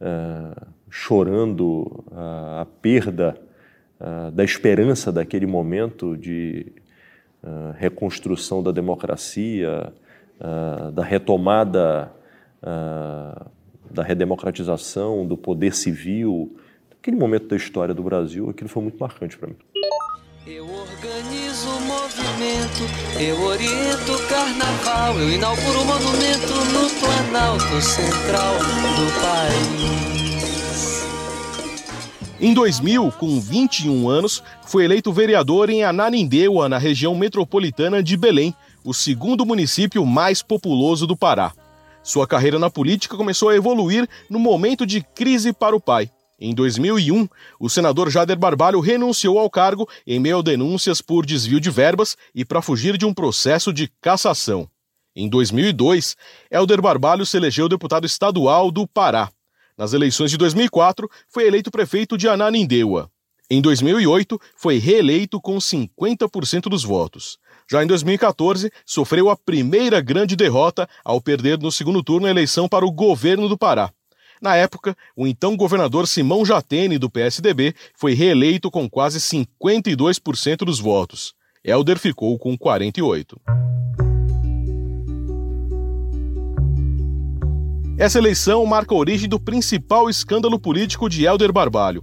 ah, 0.00 0.66
chorando 0.90 2.04
a, 2.12 2.62
a 2.62 2.66
perda 2.66 3.40
ah, 3.98 4.30
da 4.32 4.44
esperança 4.44 5.12
daquele 5.12 5.46
momento 5.46 6.16
de 6.16 6.66
ah, 7.42 7.74
reconstrução 7.78 8.62
da 8.62 8.72
democracia, 8.72 9.92
da 10.94 11.04
retomada 11.04 12.10
da 13.90 14.02
redemocratização, 14.02 15.26
do 15.26 15.36
poder 15.36 15.74
civil, 15.74 16.56
aquele 17.00 17.16
momento 17.16 17.48
da 17.48 17.56
história 17.56 17.92
do 17.92 18.02
Brasil, 18.02 18.48
aquilo 18.48 18.68
foi 18.68 18.82
muito 18.82 18.98
marcante 18.98 19.36
para 19.36 19.48
mim. 19.48 19.56
Eu 20.46 20.64
organizo 20.64 21.68
o 21.68 21.80
movimento, 21.82 22.82
eu 23.20 23.40
oriento 23.42 24.12
o 24.12 24.28
carnaval, 24.28 25.18
eu 25.18 25.30
inauguro 25.30 25.80
o 25.80 25.84
monumento 25.84 26.54
no 26.72 26.88
Planalto 27.00 27.80
Central 27.80 28.54
do 28.58 29.20
país. 29.20 30.29
Em 32.42 32.54
2000, 32.54 33.12
com 33.18 33.38
21 33.38 34.08
anos, 34.08 34.42
foi 34.62 34.86
eleito 34.86 35.12
vereador 35.12 35.68
em 35.68 35.84
Ananindeua, 35.84 36.70
na 36.70 36.78
região 36.78 37.14
metropolitana 37.14 38.02
de 38.02 38.16
Belém, 38.16 38.54
o 38.82 38.94
segundo 38.94 39.44
município 39.44 40.06
mais 40.06 40.42
populoso 40.42 41.06
do 41.06 41.14
Pará. 41.14 41.52
Sua 42.02 42.26
carreira 42.26 42.58
na 42.58 42.70
política 42.70 43.14
começou 43.14 43.50
a 43.50 43.54
evoluir 43.54 44.08
no 44.30 44.38
momento 44.38 44.86
de 44.86 45.02
crise 45.02 45.52
para 45.52 45.76
o 45.76 45.80
pai. 45.80 46.10
Em 46.40 46.54
2001, 46.54 47.28
o 47.58 47.68
senador 47.68 48.08
Jader 48.08 48.38
Barbalho 48.38 48.80
renunciou 48.80 49.38
ao 49.38 49.50
cargo 49.50 49.86
em 50.06 50.18
meio 50.18 50.38
a 50.38 50.42
denúncias 50.42 51.02
por 51.02 51.26
desvio 51.26 51.60
de 51.60 51.68
verbas 51.68 52.16
e 52.34 52.42
para 52.42 52.62
fugir 52.62 52.96
de 52.96 53.04
um 53.04 53.12
processo 53.12 53.70
de 53.70 53.86
cassação. 54.00 54.66
Em 55.14 55.28
2002, 55.28 56.16
Helder 56.50 56.80
Barbalho 56.80 57.26
se 57.26 57.36
elegeu 57.36 57.68
deputado 57.68 58.06
estadual 58.06 58.70
do 58.70 58.86
Pará. 58.86 59.28
Nas 59.80 59.94
eleições 59.94 60.30
de 60.30 60.36
2004, 60.36 61.08
foi 61.26 61.46
eleito 61.46 61.70
prefeito 61.70 62.18
de 62.18 62.28
Ananindeua. 62.28 63.10
Em 63.50 63.62
2008, 63.62 64.38
foi 64.54 64.76
reeleito 64.76 65.40
com 65.40 65.56
50% 65.56 66.64
dos 66.64 66.84
votos. 66.84 67.38
Já 67.66 67.82
em 67.82 67.86
2014, 67.86 68.70
sofreu 68.84 69.30
a 69.30 69.36
primeira 69.38 70.02
grande 70.02 70.36
derrota 70.36 70.86
ao 71.02 71.18
perder 71.18 71.58
no 71.58 71.72
segundo 71.72 72.02
turno 72.02 72.26
a 72.26 72.30
eleição 72.30 72.68
para 72.68 72.84
o 72.84 72.92
governo 72.92 73.48
do 73.48 73.56
Pará. 73.56 73.90
Na 74.42 74.54
época, 74.54 74.94
o 75.16 75.26
então 75.26 75.56
governador 75.56 76.06
Simão 76.06 76.44
Jatene, 76.44 76.98
do 76.98 77.08
PSDB, 77.08 77.74
foi 77.96 78.12
reeleito 78.12 78.70
com 78.70 78.86
quase 78.86 79.18
52% 79.18 80.58
dos 80.58 80.78
votos. 80.78 81.32
Helder 81.64 81.98
ficou 81.98 82.38
com 82.38 82.54
48%. 82.54 83.38
Essa 88.00 88.16
eleição 88.16 88.64
marca 88.64 88.94
a 88.94 88.96
origem 88.96 89.28
do 89.28 89.38
principal 89.38 90.08
escândalo 90.08 90.58
político 90.58 91.06
de 91.06 91.26
Helder 91.26 91.52
Barbalho. 91.52 92.02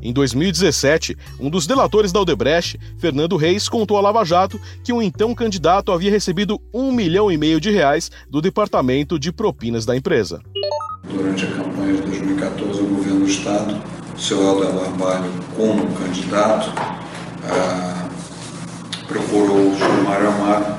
Em 0.00 0.10
2017, 0.10 1.14
um 1.38 1.50
dos 1.50 1.66
delatores 1.66 2.12
da 2.12 2.20
Odebrecht, 2.22 2.80
Fernando 2.96 3.36
Reis, 3.36 3.68
contou 3.68 3.98
à 3.98 4.00
Lava 4.00 4.24
Jato 4.24 4.58
que 4.82 4.90
um 4.90 5.02
então 5.02 5.34
candidato 5.34 5.92
havia 5.92 6.10
recebido 6.10 6.58
um 6.72 6.90
milhão 6.90 7.30
e 7.30 7.36
meio 7.36 7.60
de 7.60 7.70
reais 7.70 8.10
do 8.26 8.40
Departamento 8.40 9.18
de 9.18 9.30
Propinas 9.30 9.84
da 9.84 9.94
empresa. 9.94 10.40
Durante 11.06 11.44
a 11.44 11.50
campanha 11.50 11.92
de 11.92 12.00
2014, 12.00 12.80
o 12.80 12.86
governo 12.86 13.20
do 13.20 13.26
Estado, 13.26 13.82
o 14.16 14.18
seu 14.18 14.42
Helder 14.42 14.72
Barbalho, 14.72 15.30
como 15.54 15.86
candidato, 15.94 16.72
ah, 17.50 18.08
procurou 19.06 19.58
o 19.58 20.04
Mário 20.04 20.26
Amaro, 20.26 20.74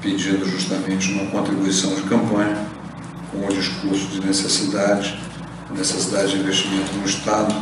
pedindo 0.00 0.46
justamente 0.46 1.12
uma 1.12 1.26
contribuição 1.26 1.94
de 1.94 2.00
campanha, 2.04 2.79
com 3.30 3.46
o 3.46 3.48
discurso 3.48 4.06
de 4.08 4.26
necessidade, 4.26 5.18
necessidade 5.70 6.32
de 6.32 6.40
investimento 6.40 6.92
no 6.94 7.04
Estado, 7.04 7.54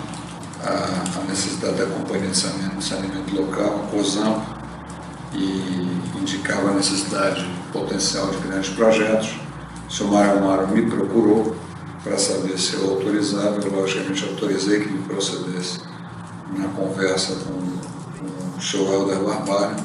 a, 0.65 1.21
a 1.21 1.25
necessidade 1.29 1.77
da 1.77 1.87
Companhia 1.87 2.29
de 2.29 2.37
Saneamento, 2.37 2.83
saneamento 2.83 3.35
Local, 3.35 3.85
a 3.85 3.91
COSAM, 3.91 4.43
e 5.35 6.19
indicava 6.19 6.71
a 6.71 6.75
necessidade 6.75 7.47
potencial 7.73 8.31
de 8.31 8.39
grandes 8.39 8.71
projetos. 8.71 9.35
O 9.89 9.93
senhor 9.93 10.13
Mário 10.13 10.39
Amaro 10.39 10.69
me 10.69 10.83
procurou 10.83 11.57
para 12.03 12.17
saber 12.19 12.59
se 12.59 12.75
eu 12.75 12.91
autorizava, 12.91 13.61
eu 13.61 13.73
logicamente 13.73 14.25
autorizei 14.25 14.81
que 14.81 14.89
me 14.89 15.03
procedesse 15.03 15.81
na 16.57 16.69
conversa 16.69 17.35
com, 17.45 17.53
com 17.53 18.59
o 18.59 18.63
senhor 18.63 18.93
Helder 18.93 19.19
Barbalho. 19.19 19.77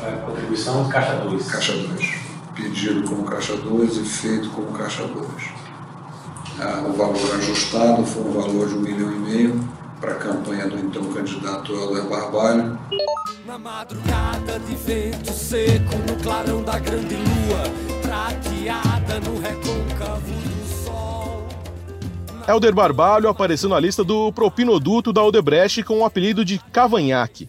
A 0.00 0.12
contribuição 0.26 0.88
Caixa 0.88 1.16
2. 1.16 1.46
Caixa 1.46 1.72
2. 1.72 2.27
Pedido 2.58 3.08
como 3.08 3.22
Caixa 3.22 3.56
2 3.56 3.98
e 3.98 4.04
feito 4.04 4.50
como 4.50 4.72
Caixa 4.72 5.06
2. 5.06 5.26
Ah, 6.60 6.82
o 6.88 6.92
valor 6.92 7.34
ajustado 7.36 8.04
foi 8.04 8.22
um 8.24 8.32
valor 8.32 8.66
de 8.66 8.74
um 8.74 8.80
milhão 8.80 9.12
e 9.12 9.18
meio 9.20 9.68
para 10.00 10.10
a 10.10 10.14
campanha 10.16 10.66
do 10.66 10.76
então 10.76 11.04
candidato 11.12 11.72
Helder 11.72 12.08
Barbalho. 12.08 12.76
Na 13.46 13.56
madrugada 13.58 14.58
de 14.58 14.74
vento 14.74 15.32
seco, 15.32 15.96
no 16.08 16.20
clarão 16.20 16.60
da 16.64 16.80
grande 16.80 17.14
lua, 17.14 17.62
prateada 18.02 19.20
no 19.20 19.38
recôncavo 19.40 20.32
do 20.32 20.84
sol. 20.84 21.46
Helder 22.48 22.74
Barbalho 22.74 23.28
apareceu 23.28 23.68
na 23.68 23.78
lista 23.78 24.02
do 24.02 24.32
propinoduto 24.32 25.12
da 25.12 25.22
Odebrecht 25.22 25.84
com 25.84 26.00
o 26.00 26.04
apelido 26.04 26.44
de 26.44 26.58
Cavanhaque. 26.72 27.48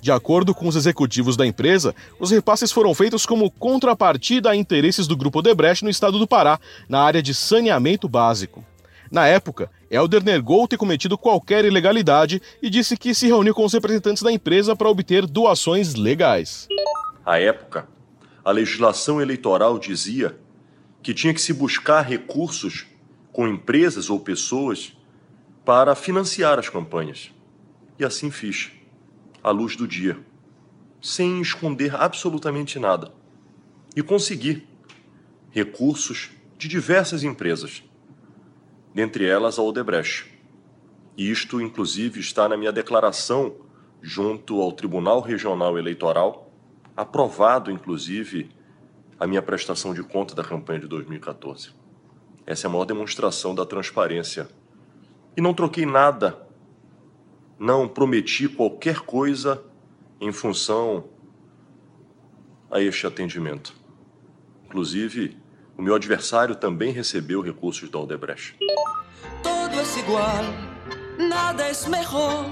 De 0.00 0.12
acordo 0.12 0.54
com 0.54 0.68
os 0.68 0.76
executivos 0.76 1.36
da 1.36 1.46
empresa, 1.46 1.94
os 2.20 2.30
repasses 2.30 2.70
foram 2.70 2.94
feitos 2.94 3.26
como 3.26 3.50
contrapartida 3.50 4.50
a 4.50 4.56
interesses 4.56 5.06
do 5.06 5.16
grupo 5.16 5.38
Odebrecht 5.38 5.82
no 5.82 5.90
estado 5.90 6.18
do 6.18 6.26
Pará, 6.26 6.60
na 6.88 7.00
área 7.00 7.22
de 7.22 7.34
saneamento 7.34 8.08
básico. 8.08 8.64
Na 9.10 9.26
época, 9.26 9.70
Helder 9.90 10.22
negou 10.24 10.66
ter 10.66 10.76
cometido 10.76 11.16
qualquer 11.16 11.64
ilegalidade 11.64 12.42
e 12.60 12.68
disse 12.68 12.96
que 12.96 13.14
se 13.14 13.26
reuniu 13.26 13.54
com 13.54 13.64
os 13.64 13.72
representantes 13.72 14.22
da 14.22 14.32
empresa 14.32 14.74
para 14.74 14.88
obter 14.88 15.26
doações 15.26 15.94
legais. 15.94 16.68
À 17.24 17.38
época, 17.38 17.88
a 18.44 18.50
legislação 18.50 19.20
eleitoral 19.20 19.78
dizia 19.78 20.36
que 21.02 21.14
tinha 21.14 21.32
que 21.32 21.40
se 21.40 21.52
buscar 21.52 22.02
recursos 22.02 22.86
com 23.32 23.46
empresas 23.46 24.10
ou 24.10 24.18
pessoas 24.18 24.92
para 25.64 25.94
financiar 25.94 26.58
as 26.58 26.68
campanhas. 26.68 27.30
E 27.98 28.04
assim 28.04 28.30
fiz, 28.30 28.70
à 29.46 29.52
luz 29.52 29.76
do 29.76 29.86
dia, 29.86 30.18
sem 31.00 31.40
esconder 31.40 31.94
absolutamente 31.94 32.80
nada. 32.80 33.12
E 33.94 34.02
consegui 34.02 34.66
recursos 35.52 36.30
de 36.58 36.66
diversas 36.66 37.22
empresas 37.22 37.84
dentre 38.92 39.24
elas 39.24 39.56
a 39.56 39.62
Odebrecht. 39.62 40.26
E 41.16 41.30
isto, 41.30 41.60
inclusive, 41.60 42.18
está 42.18 42.48
na 42.48 42.56
minha 42.56 42.72
declaração 42.72 43.54
junto 44.02 44.60
ao 44.60 44.72
Tribunal 44.72 45.20
Regional 45.20 45.78
Eleitoral, 45.78 46.50
aprovado, 46.96 47.70
inclusive, 47.70 48.50
a 49.16 49.28
minha 49.28 49.40
prestação 49.40 49.94
de 49.94 50.02
conta 50.02 50.34
da 50.34 50.42
campanha 50.42 50.80
de 50.80 50.88
2014. 50.88 51.70
Essa 52.44 52.66
é 52.66 52.68
a 52.68 52.70
maior 52.72 52.84
demonstração 52.84 53.54
da 53.54 53.64
transparência. 53.64 54.48
E 55.36 55.40
não 55.40 55.54
troquei 55.54 55.86
nada, 55.86 56.45
não 57.58 57.88
prometi 57.88 58.48
qualquer 58.48 59.00
coisa 59.00 59.62
em 60.20 60.32
função 60.32 61.04
a 62.70 62.80
este 62.80 63.06
atendimento. 63.06 63.74
Inclusive, 64.66 65.36
o 65.76 65.82
meu 65.82 65.94
adversário 65.94 66.56
também 66.56 66.92
recebeu 66.92 67.40
recursos 67.40 67.88
da 67.88 67.98
Odebrecht. 67.98 68.56
Todo 69.42 69.80
es 69.80 69.96
igual, 69.96 70.44
nada 71.18 71.68
es 71.68 71.86
mejor. 71.86 72.46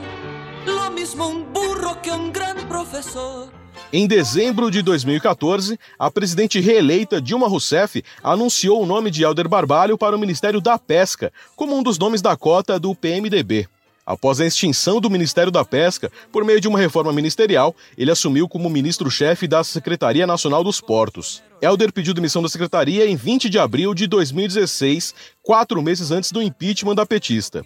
Lo 0.66 0.90
mismo 0.90 1.28
un 1.28 1.52
burro 1.52 2.00
que 2.00 2.10
un 2.10 2.32
gran 2.32 2.56
profesor. 2.68 3.50
Em 3.92 4.06
dezembro 4.06 4.70
de 4.70 4.82
2014, 4.82 5.78
a 5.98 6.10
presidente 6.10 6.60
reeleita 6.60 7.20
Dilma 7.20 7.46
Rousseff 7.46 8.02
anunciou 8.22 8.82
o 8.82 8.86
nome 8.86 9.10
de 9.10 9.22
Helder 9.22 9.48
Barbalho 9.48 9.98
para 9.98 10.16
o 10.16 10.18
Ministério 10.18 10.60
da 10.60 10.78
Pesca, 10.78 11.32
como 11.54 11.76
um 11.76 11.82
dos 11.82 11.98
nomes 11.98 12.22
da 12.22 12.36
cota 12.36 12.78
do 12.78 12.94
PMDB. 12.94 13.68
Após 14.06 14.38
a 14.38 14.46
extinção 14.46 15.00
do 15.00 15.08
Ministério 15.08 15.50
da 15.50 15.64
Pesca, 15.64 16.12
por 16.30 16.44
meio 16.44 16.60
de 16.60 16.68
uma 16.68 16.78
reforma 16.78 17.12
ministerial, 17.12 17.74
ele 17.96 18.10
assumiu 18.10 18.46
como 18.46 18.68
ministro-chefe 18.68 19.48
da 19.48 19.64
Secretaria 19.64 20.26
Nacional 20.26 20.62
dos 20.62 20.78
Portos. 20.80 21.42
Helder 21.62 21.90
pediu 21.90 22.12
demissão 22.12 22.42
da 22.42 22.48
secretaria 22.48 23.06
em 23.06 23.16
20 23.16 23.48
de 23.48 23.58
abril 23.58 23.94
de 23.94 24.06
2016, 24.06 25.14
quatro 25.42 25.80
meses 25.82 26.10
antes 26.10 26.30
do 26.30 26.42
impeachment 26.42 26.94
da 26.94 27.06
petista. 27.06 27.64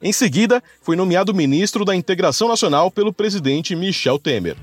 Em 0.00 0.12
seguida, 0.12 0.62
foi 0.80 0.94
nomeado 0.94 1.34
ministro 1.34 1.84
da 1.84 1.94
Integração 1.94 2.46
Nacional 2.46 2.90
pelo 2.90 3.12
presidente 3.12 3.74
Michel 3.74 4.18
Temer. 4.18 4.56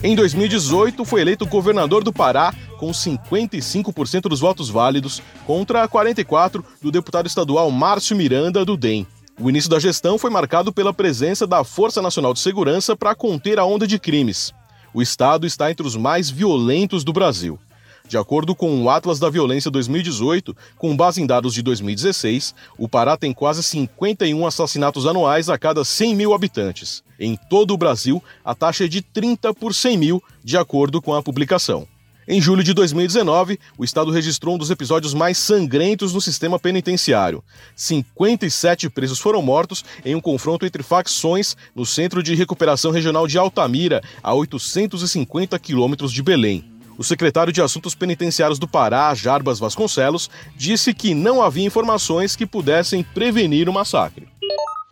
Em 0.00 0.14
2018, 0.14 1.04
foi 1.04 1.22
eleito 1.22 1.44
governador 1.44 2.04
do 2.04 2.12
Pará 2.12 2.54
com 2.78 2.92
55% 2.92 4.22
dos 4.22 4.38
votos 4.38 4.70
válidos 4.70 5.20
contra 5.44 5.88
44% 5.88 6.64
do 6.80 6.92
deputado 6.92 7.26
estadual 7.26 7.68
Márcio 7.72 8.16
Miranda, 8.16 8.64
do 8.64 8.76
DEM. 8.76 9.04
O 9.40 9.50
início 9.50 9.68
da 9.68 9.80
gestão 9.80 10.16
foi 10.16 10.30
marcado 10.30 10.72
pela 10.72 10.94
presença 10.94 11.48
da 11.48 11.64
Força 11.64 12.00
Nacional 12.00 12.32
de 12.32 12.38
Segurança 12.38 12.96
para 12.96 13.14
conter 13.14 13.58
a 13.58 13.64
onda 13.64 13.88
de 13.88 13.98
crimes. 13.98 14.52
O 14.94 15.02
estado 15.02 15.46
está 15.46 15.68
entre 15.68 15.84
os 15.84 15.96
mais 15.96 16.30
violentos 16.30 17.02
do 17.02 17.12
Brasil. 17.12 17.58
De 18.08 18.16
acordo 18.16 18.54
com 18.54 18.82
o 18.82 18.88
Atlas 18.88 19.18
da 19.18 19.28
Violência 19.28 19.70
2018, 19.70 20.56
com 20.78 20.96
base 20.96 21.20
em 21.20 21.26
dados 21.26 21.52
de 21.52 21.60
2016, 21.60 22.54
o 22.78 22.88
Pará 22.88 23.18
tem 23.18 23.34
quase 23.34 23.62
51 23.62 24.46
assassinatos 24.46 25.04
anuais 25.04 25.50
a 25.50 25.58
cada 25.58 25.84
100 25.84 26.14
mil 26.14 26.32
habitantes. 26.32 27.04
Em 27.20 27.36
todo 27.50 27.74
o 27.74 27.76
Brasil, 27.76 28.22
a 28.42 28.54
taxa 28.54 28.86
é 28.86 28.88
de 28.88 29.02
30 29.02 29.52
por 29.52 29.74
100 29.74 29.98
mil, 29.98 30.22
de 30.42 30.56
acordo 30.56 31.02
com 31.02 31.12
a 31.12 31.22
publicação. 31.22 31.86
Em 32.26 32.40
julho 32.40 32.64
de 32.64 32.72
2019, 32.72 33.58
o 33.76 33.84
estado 33.84 34.10
registrou 34.10 34.54
um 34.54 34.58
dos 34.58 34.70
episódios 34.70 35.12
mais 35.12 35.36
sangrentos 35.36 36.14
no 36.14 36.20
sistema 36.20 36.58
penitenciário. 36.58 37.44
57 37.76 38.88
presos 38.88 39.18
foram 39.18 39.42
mortos 39.42 39.84
em 40.02 40.14
um 40.14 40.20
confronto 40.20 40.64
entre 40.64 40.82
facções 40.82 41.54
no 41.74 41.84
Centro 41.84 42.22
de 42.22 42.34
Recuperação 42.34 42.90
Regional 42.90 43.26
de 43.26 43.36
Altamira, 43.36 44.02
a 44.22 44.32
850 44.32 45.58
quilômetros 45.58 46.10
de 46.10 46.22
Belém. 46.22 46.77
O 46.98 47.04
secretário 47.04 47.52
de 47.52 47.62
Assuntos 47.62 47.94
Penitenciários 47.94 48.58
do 48.58 48.66
Pará, 48.66 49.14
Jarbas 49.14 49.60
Vasconcelos, 49.60 50.28
disse 50.56 50.92
que 50.92 51.14
não 51.14 51.40
havia 51.40 51.64
informações 51.64 52.34
que 52.34 52.44
pudessem 52.44 53.04
prevenir 53.04 53.68
o 53.68 53.72
massacre. 53.72 54.26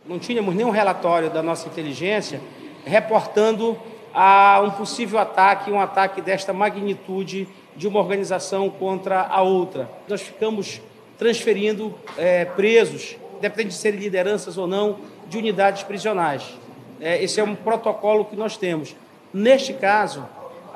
Não 0.05 0.17
tínhamos 0.17 0.55
nenhum 0.55 0.69
relatório 0.69 1.29
da 1.29 1.43
nossa 1.43 1.67
inteligência 1.67 2.39
reportando 2.85 3.77
a 4.13 4.61
um 4.63 4.71
possível 4.71 5.19
ataque, 5.19 5.69
um 5.69 5.81
ataque 5.81 6.21
desta 6.21 6.53
magnitude 6.53 7.45
de 7.75 7.89
uma 7.89 7.99
organização 7.99 8.69
contra 8.69 9.23
a 9.23 9.41
outra. 9.41 9.91
Nós 10.07 10.21
ficamos 10.21 10.79
transferindo 11.17 11.93
é, 12.17 12.45
presos, 12.45 13.17
depende 13.41 13.71
de 13.71 13.75
serem 13.75 13.99
lideranças 13.99 14.57
ou 14.57 14.65
não, 14.65 14.99
de 15.27 15.37
unidades 15.37 15.83
prisionais. 15.83 16.57
É, 17.01 17.21
esse 17.21 17.41
é 17.41 17.43
um 17.43 17.53
protocolo 17.53 18.23
que 18.23 18.37
nós 18.37 18.55
temos. 18.55 18.95
Neste 19.33 19.73
caso, 19.73 20.25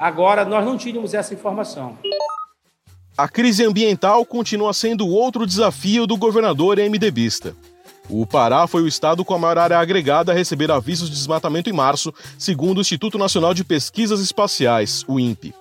agora, 0.02 0.44
nós 0.44 0.66
não 0.66 0.78
tínhamos 0.78 1.14
essa 1.14 1.34
informação. 1.34 1.98
A 3.18 3.28
crise 3.28 3.64
ambiental 3.64 4.26
continua 4.26 4.74
sendo 4.74 5.08
outro 5.08 5.46
desafio 5.46 6.08
do 6.08 6.18
governador 6.18 6.78
MDBista. 6.78 7.56
O 8.10 8.26
Pará 8.26 8.68
foi 8.68 8.82
o 8.82 8.88
estado 8.88 9.24
com 9.24 9.34
a 9.34 9.40
maior 9.40 9.58
área 9.58 9.78
agregada 9.78 10.32
a 10.32 10.36
receber 10.36 10.72
avisos 10.72 11.10
de 11.10 11.16
desmatamento 11.16 11.70
em 11.70 11.74
março, 11.74 12.14
segundo 12.38 12.80
o 12.80 12.82
Instituto 12.82 13.18
Nacional 13.18 13.54
de 13.54 13.64
Pesquisas 13.64 14.20
Espaciais, 14.20 15.06
o 15.08 15.20
INPE. 15.20 15.54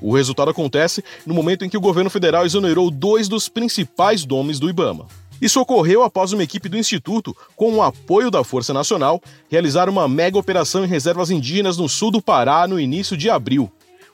O 0.00 0.14
resultado 0.14 0.50
acontece 0.50 1.04
no 1.26 1.34
momento 1.34 1.64
em 1.64 1.68
que 1.68 1.76
o 1.76 1.80
governo 1.80 2.08
federal 2.08 2.46
exonerou 2.46 2.90
dois 2.90 3.28
dos 3.28 3.48
principais 3.48 4.24
nomes 4.24 4.60
do 4.60 4.70
Ibama. 4.70 5.06
Isso 5.40 5.60
ocorreu 5.60 6.02
após 6.02 6.32
uma 6.32 6.42
equipe 6.42 6.68
do 6.68 6.78
Instituto, 6.78 7.36
com 7.54 7.74
o 7.74 7.82
apoio 7.82 8.30
da 8.30 8.42
Força 8.42 8.72
Nacional, 8.72 9.20
realizar 9.48 9.88
uma 9.88 10.08
mega 10.08 10.38
operação 10.38 10.84
em 10.84 10.88
reservas 10.88 11.30
indígenas 11.30 11.76
no 11.76 11.88
sul 11.88 12.10
do 12.10 12.22
Pará 12.22 12.66
no 12.66 12.80
início 12.80 13.16
de 13.16 13.30
abril. 13.30 13.70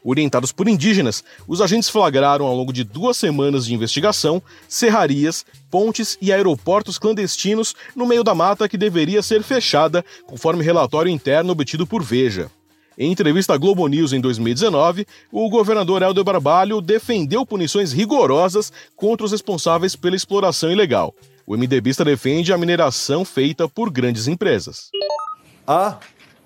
Orientados 0.06 0.52
por 0.52 0.68
indígenas, 0.68 1.24
os 1.48 1.62
agentes 1.62 1.88
flagraram 1.88 2.44
ao 2.44 2.54
longo 2.54 2.74
de 2.74 2.84
duas 2.84 3.16
semanas 3.16 3.64
de 3.64 3.72
investigação 3.72 4.42
serrarias, 4.68 5.46
pontes 5.70 6.18
e 6.20 6.30
aeroportos 6.30 6.98
clandestinos 6.98 7.74
no 7.96 8.04
meio 8.04 8.22
da 8.22 8.34
mata 8.34 8.68
que 8.68 8.76
deveria 8.76 9.22
ser 9.22 9.42
fechada, 9.42 10.04
conforme 10.26 10.62
relatório 10.62 11.10
interno 11.10 11.52
obtido 11.52 11.86
por 11.86 12.02
Veja. 12.02 12.50
Em 12.98 13.10
entrevista 13.10 13.54
à 13.54 13.56
Globo 13.56 13.88
News 13.88 14.12
em 14.12 14.20
2019, 14.20 15.06
o 15.32 15.48
governador 15.48 16.02
Helder 16.02 16.22
Barbalho 16.22 16.82
defendeu 16.82 17.46
punições 17.46 17.90
rigorosas 17.90 18.70
contra 18.94 19.24
os 19.24 19.32
responsáveis 19.32 19.96
pela 19.96 20.14
exploração 20.14 20.70
ilegal. 20.70 21.14
O 21.46 21.56
MDBista 21.56 22.04
defende 22.04 22.52
a 22.52 22.58
mineração 22.58 23.24
feita 23.24 23.66
por 23.66 23.90
grandes 23.90 24.28
empresas. 24.28 24.90
Há 25.66 25.98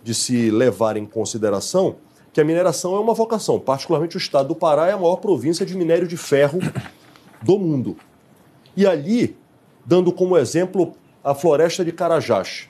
de 0.03 0.15
se 0.15 0.50
levar 0.50 0.97
em 0.97 1.05
consideração 1.05 1.97
que 2.38 2.42
a 2.42 2.45
mineração 2.45 2.95
é 2.95 3.00
uma 3.00 3.14
vocação. 3.14 3.59
Particularmente 3.59 4.16
o 4.16 4.18
estado 4.18 4.47
do 4.47 4.54
Pará 4.54 4.87
é 4.87 4.92
a 4.92 4.97
maior 4.97 5.16
província 5.16 5.66
de 5.66 5.76
minério 5.76 6.07
de 6.07 6.16
ferro 6.16 6.61
do 7.42 7.59
mundo. 7.59 7.97
E 8.76 8.87
ali, 8.87 9.37
dando 9.85 10.12
como 10.12 10.38
exemplo 10.38 10.92
a 11.25 11.35
floresta 11.35 11.85
de 11.85 11.90
Carajás. 11.90 12.68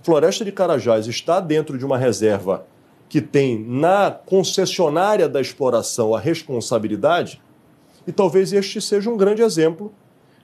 A 0.00 0.04
floresta 0.04 0.44
de 0.44 0.50
Carajás 0.50 1.06
está 1.06 1.38
dentro 1.38 1.78
de 1.78 1.86
uma 1.86 1.96
reserva 1.96 2.66
que 3.08 3.20
tem 3.20 3.56
na 3.56 4.10
concessionária 4.10 5.28
da 5.28 5.40
exploração 5.40 6.12
a 6.12 6.18
responsabilidade, 6.18 7.40
e 8.08 8.10
talvez 8.10 8.52
este 8.52 8.80
seja 8.80 9.08
um 9.08 9.16
grande 9.16 9.42
exemplo 9.42 9.92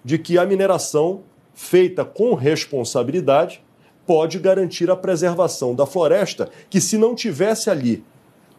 de 0.04 0.16
que 0.16 0.38
a 0.38 0.46
mineração 0.46 1.22
feita 1.52 2.04
com 2.04 2.34
responsabilidade 2.34 3.64
pode 4.06 4.38
garantir 4.38 4.88
a 4.92 4.96
preservação 4.96 5.74
da 5.74 5.86
floresta, 5.86 6.48
que 6.70 6.80
se 6.80 6.96
não 6.96 7.16
tivesse 7.16 7.68
ali 7.68 8.04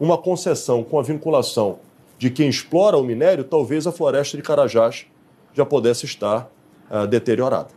uma 0.02 0.18
concessão 0.18 0.82
com 0.82 0.98
a 0.98 1.02
vinculação 1.02 1.78
de 2.18 2.28
quem 2.28 2.48
explora 2.48 2.98
o 2.98 3.04
minério, 3.04 3.44
talvez 3.44 3.86
a 3.86 3.92
floresta 3.92 4.36
de 4.36 4.42
Carajás 4.42 5.06
já 5.54 5.64
pudesse 5.64 6.06
estar 6.06 6.50
uh, 6.90 7.06
deteriorada. 7.06 7.68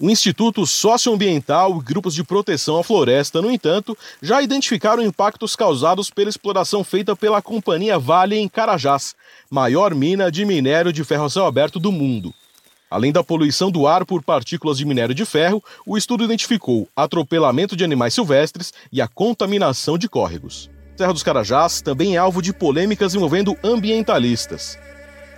O 0.00 0.10
Instituto 0.10 0.66
Socioambiental 0.66 1.78
e 1.78 1.80
grupos 1.80 2.12
de 2.12 2.24
proteção 2.24 2.76
à 2.76 2.82
floresta, 2.82 3.40
no 3.40 3.52
entanto, 3.52 3.96
já 4.20 4.42
identificaram 4.42 5.00
impactos 5.00 5.54
causados 5.54 6.10
pela 6.10 6.28
exploração 6.28 6.82
feita 6.82 7.14
pela 7.14 7.40
companhia 7.40 8.00
Vale 8.00 8.36
em 8.36 8.48
Carajás, 8.48 9.14
maior 9.48 9.94
mina 9.94 10.28
de 10.28 10.44
minério 10.44 10.92
de 10.92 11.04
ferro 11.04 11.30
céu 11.30 11.46
aberto 11.46 11.78
do 11.78 11.92
mundo. 11.92 12.34
Além 12.92 13.10
da 13.10 13.24
poluição 13.24 13.70
do 13.70 13.86
ar 13.86 14.04
por 14.04 14.22
partículas 14.22 14.76
de 14.76 14.84
minério 14.84 15.14
de 15.14 15.24
ferro, 15.24 15.64
o 15.86 15.96
estudo 15.96 16.24
identificou 16.24 16.86
atropelamento 16.94 17.74
de 17.74 17.82
animais 17.82 18.12
silvestres 18.12 18.70
e 18.92 19.00
a 19.00 19.08
contaminação 19.08 19.96
de 19.96 20.10
córregos. 20.10 20.70
Serra 20.94 21.14
dos 21.14 21.22
Carajás 21.22 21.80
também 21.80 22.16
é 22.16 22.18
alvo 22.18 22.42
de 22.42 22.52
polêmicas 22.52 23.14
envolvendo 23.14 23.56
ambientalistas. 23.64 24.78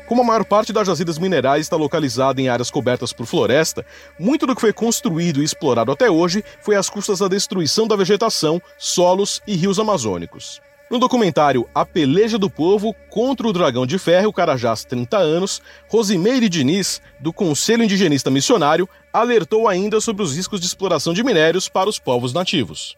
Como 0.08 0.22
a 0.22 0.24
maior 0.24 0.44
parte 0.44 0.72
das 0.72 0.88
jazidas 0.88 1.16
minerais 1.16 1.60
está 1.60 1.76
localizada 1.76 2.42
em 2.42 2.48
áreas 2.48 2.72
cobertas 2.72 3.12
por 3.12 3.24
floresta, 3.24 3.86
muito 4.18 4.48
do 4.48 4.54
que 4.56 4.60
foi 4.60 4.72
construído 4.72 5.40
e 5.40 5.44
explorado 5.44 5.92
até 5.92 6.10
hoje 6.10 6.44
foi 6.60 6.74
às 6.74 6.90
custas 6.90 7.20
da 7.20 7.28
destruição 7.28 7.86
da 7.86 7.94
vegetação, 7.94 8.60
solos 8.76 9.40
e 9.46 9.54
rios 9.54 9.78
amazônicos. 9.78 10.60
No 10.90 10.98
documentário 10.98 11.66
A 11.74 11.84
Peleja 11.84 12.38
do 12.38 12.50
Povo 12.50 12.94
contra 13.08 13.48
o 13.48 13.52
Dragão 13.52 13.86
de 13.86 13.98
Ferro 13.98 14.32
Carajás 14.32 14.84
30 14.84 15.16
anos, 15.16 15.62
Rosimeire 15.88 16.48
Diniz, 16.48 17.00
do 17.18 17.32
Conselho 17.32 17.82
Indigenista 17.82 18.30
Missionário, 18.30 18.88
alertou 19.10 19.66
ainda 19.66 19.98
sobre 20.00 20.22
os 20.22 20.36
riscos 20.36 20.60
de 20.60 20.66
exploração 20.66 21.14
de 21.14 21.24
minérios 21.24 21.68
para 21.68 21.88
os 21.88 21.98
povos 21.98 22.34
nativos. 22.34 22.96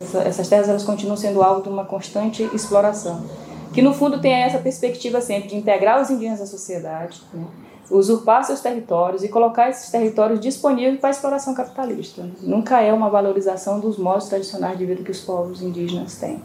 Essas 0.00 0.48
terras 0.48 0.68
elas 0.68 0.84
continuam 0.84 1.16
sendo 1.16 1.42
alvo 1.42 1.62
de 1.62 1.68
uma 1.68 1.84
constante 1.84 2.48
exploração, 2.54 3.28
que 3.74 3.82
no 3.82 3.92
fundo 3.92 4.20
tem 4.20 4.32
essa 4.32 4.58
perspectiva 4.58 5.20
sempre 5.20 5.48
de 5.48 5.56
integrar 5.56 6.00
os 6.00 6.10
indígenas 6.10 6.40
à 6.40 6.46
sociedade, 6.46 7.20
né? 7.34 7.44
usurpar 7.90 8.44
seus 8.44 8.60
territórios 8.60 9.24
e 9.24 9.28
colocar 9.28 9.68
esses 9.68 9.90
territórios 9.90 10.38
disponíveis 10.38 11.00
para 11.00 11.08
a 11.08 11.12
exploração 11.12 11.54
capitalista. 11.54 12.24
Nunca 12.40 12.80
é 12.80 12.92
uma 12.92 13.10
valorização 13.10 13.80
dos 13.80 13.96
modos 13.96 14.28
tradicionais 14.28 14.78
de 14.78 14.86
vida 14.86 15.02
que 15.02 15.10
os 15.10 15.20
povos 15.20 15.60
indígenas 15.60 16.16
têm. 16.16 16.40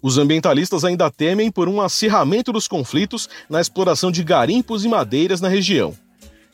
Os 0.00 0.16
ambientalistas 0.16 0.84
ainda 0.84 1.10
temem 1.10 1.50
por 1.50 1.68
um 1.68 1.80
acirramento 1.80 2.52
dos 2.52 2.68
conflitos 2.68 3.28
na 3.50 3.60
exploração 3.60 4.12
de 4.12 4.22
garimpos 4.22 4.84
e 4.84 4.88
madeiras 4.88 5.40
na 5.40 5.48
região. 5.48 5.94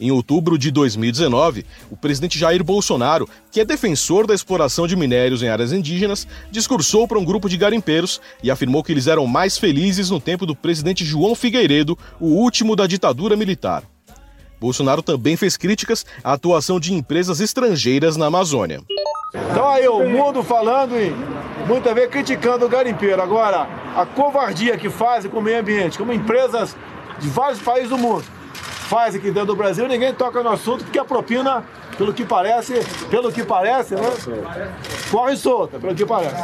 Em 0.00 0.11
outubro 0.11 0.59
de 0.59 0.70
2019, 0.70 1.64
o 1.90 1.96
presidente 1.96 2.38
Jair 2.38 2.64
Bolsonaro, 2.64 3.28
que 3.52 3.61
é 3.61 3.64
defensor 3.64 4.26
da 4.26 4.35
exploração 4.35 4.87
de 4.87 4.96
minérios 4.96 5.42
em 5.42 5.48
áreas 5.48 5.72
indígenas, 5.72 6.26
discursou 6.50 7.07
para 7.07 7.18
um 7.18 7.24
grupo 7.24 7.48
de 7.48 7.57
garimpeiros 7.57 8.20
e 8.42 8.50
afirmou 8.50 8.83
que 8.83 8.90
eles 8.90 9.07
eram 9.07 9.26
mais 9.26 9.57
felizes 9.57 10.11
no 10.11 10.18
tempo 10.18 10.46
do 10.46 10.57
presidente 10.57 11.04
João 11.04 11.35
Figueiredo, 11.35 11.96
o 12.18 12.26
último 12.26 12.74
da 12.74 12.87
ditadura 12.87 13.37
militar. 13.37 13.85
Bolsonaro 14.59 15.02
também 15.02 15.37
fez 15.37 15.57
críticas 15.57 16.04
à 16.24 16.33
atuação 16.33 16.80
de 16.80 16.92
empresas 16.92 17.40
estrangeiras 17.40 18.16
na 18.16 18.26
Amazônia. 18.26 18.83
Então 19.35 19.68
aí 19.68 19.88
o 19.88 20.09
mundo 20.09 20.44
falando 20.44 20.97
e 20.97 21.14
muitas 21.66 21.92
vezes 21.92 22.11
criticando 22.11 22.66
o 22.66 22.68
garimpeiro. 22.68 23.20
Agora, 23.20 23.66
a 23.97 24.07
covardia 24.07 24.77
que 24.77 24.88
fazem 24.88 25.31
com 25.31 25.38
o 25.38 25.42
meio 25.42 25.59
ambiente, 25.59 25.99
como 25.99 26.12
empresas 26.12 26.77
de 27.18 27.29
vários 27.29 27.61
países 27.61 27.88
do 27.90 27.99
mundo 27.99 28.25
fazem 28.85 29.18
aqui 29.18 29.31
dentro 29.31 29.49
do 29.49 29.57
Brasil, 29.57 29.88
ninguém 29.88 30.12
toca 30.14 30.42
no 30.42 30.51
assunto 30.51 30.85
porque 30.85 30.99
a 30.99 31.05
propina, 31.05 31.64
pelo 31.97 32.12
que 32.12 32.25
parece, 32.25 32.75
pelo 33.11 33.33
que 33.33 33.42
parece, 33.42 33.94
né? 33.94 34.03
Corre 35.11 35.37
solta, 35.37 35.79
pelo 35.79 35.94
que 35.94 36.05
parece. 36.05 36.37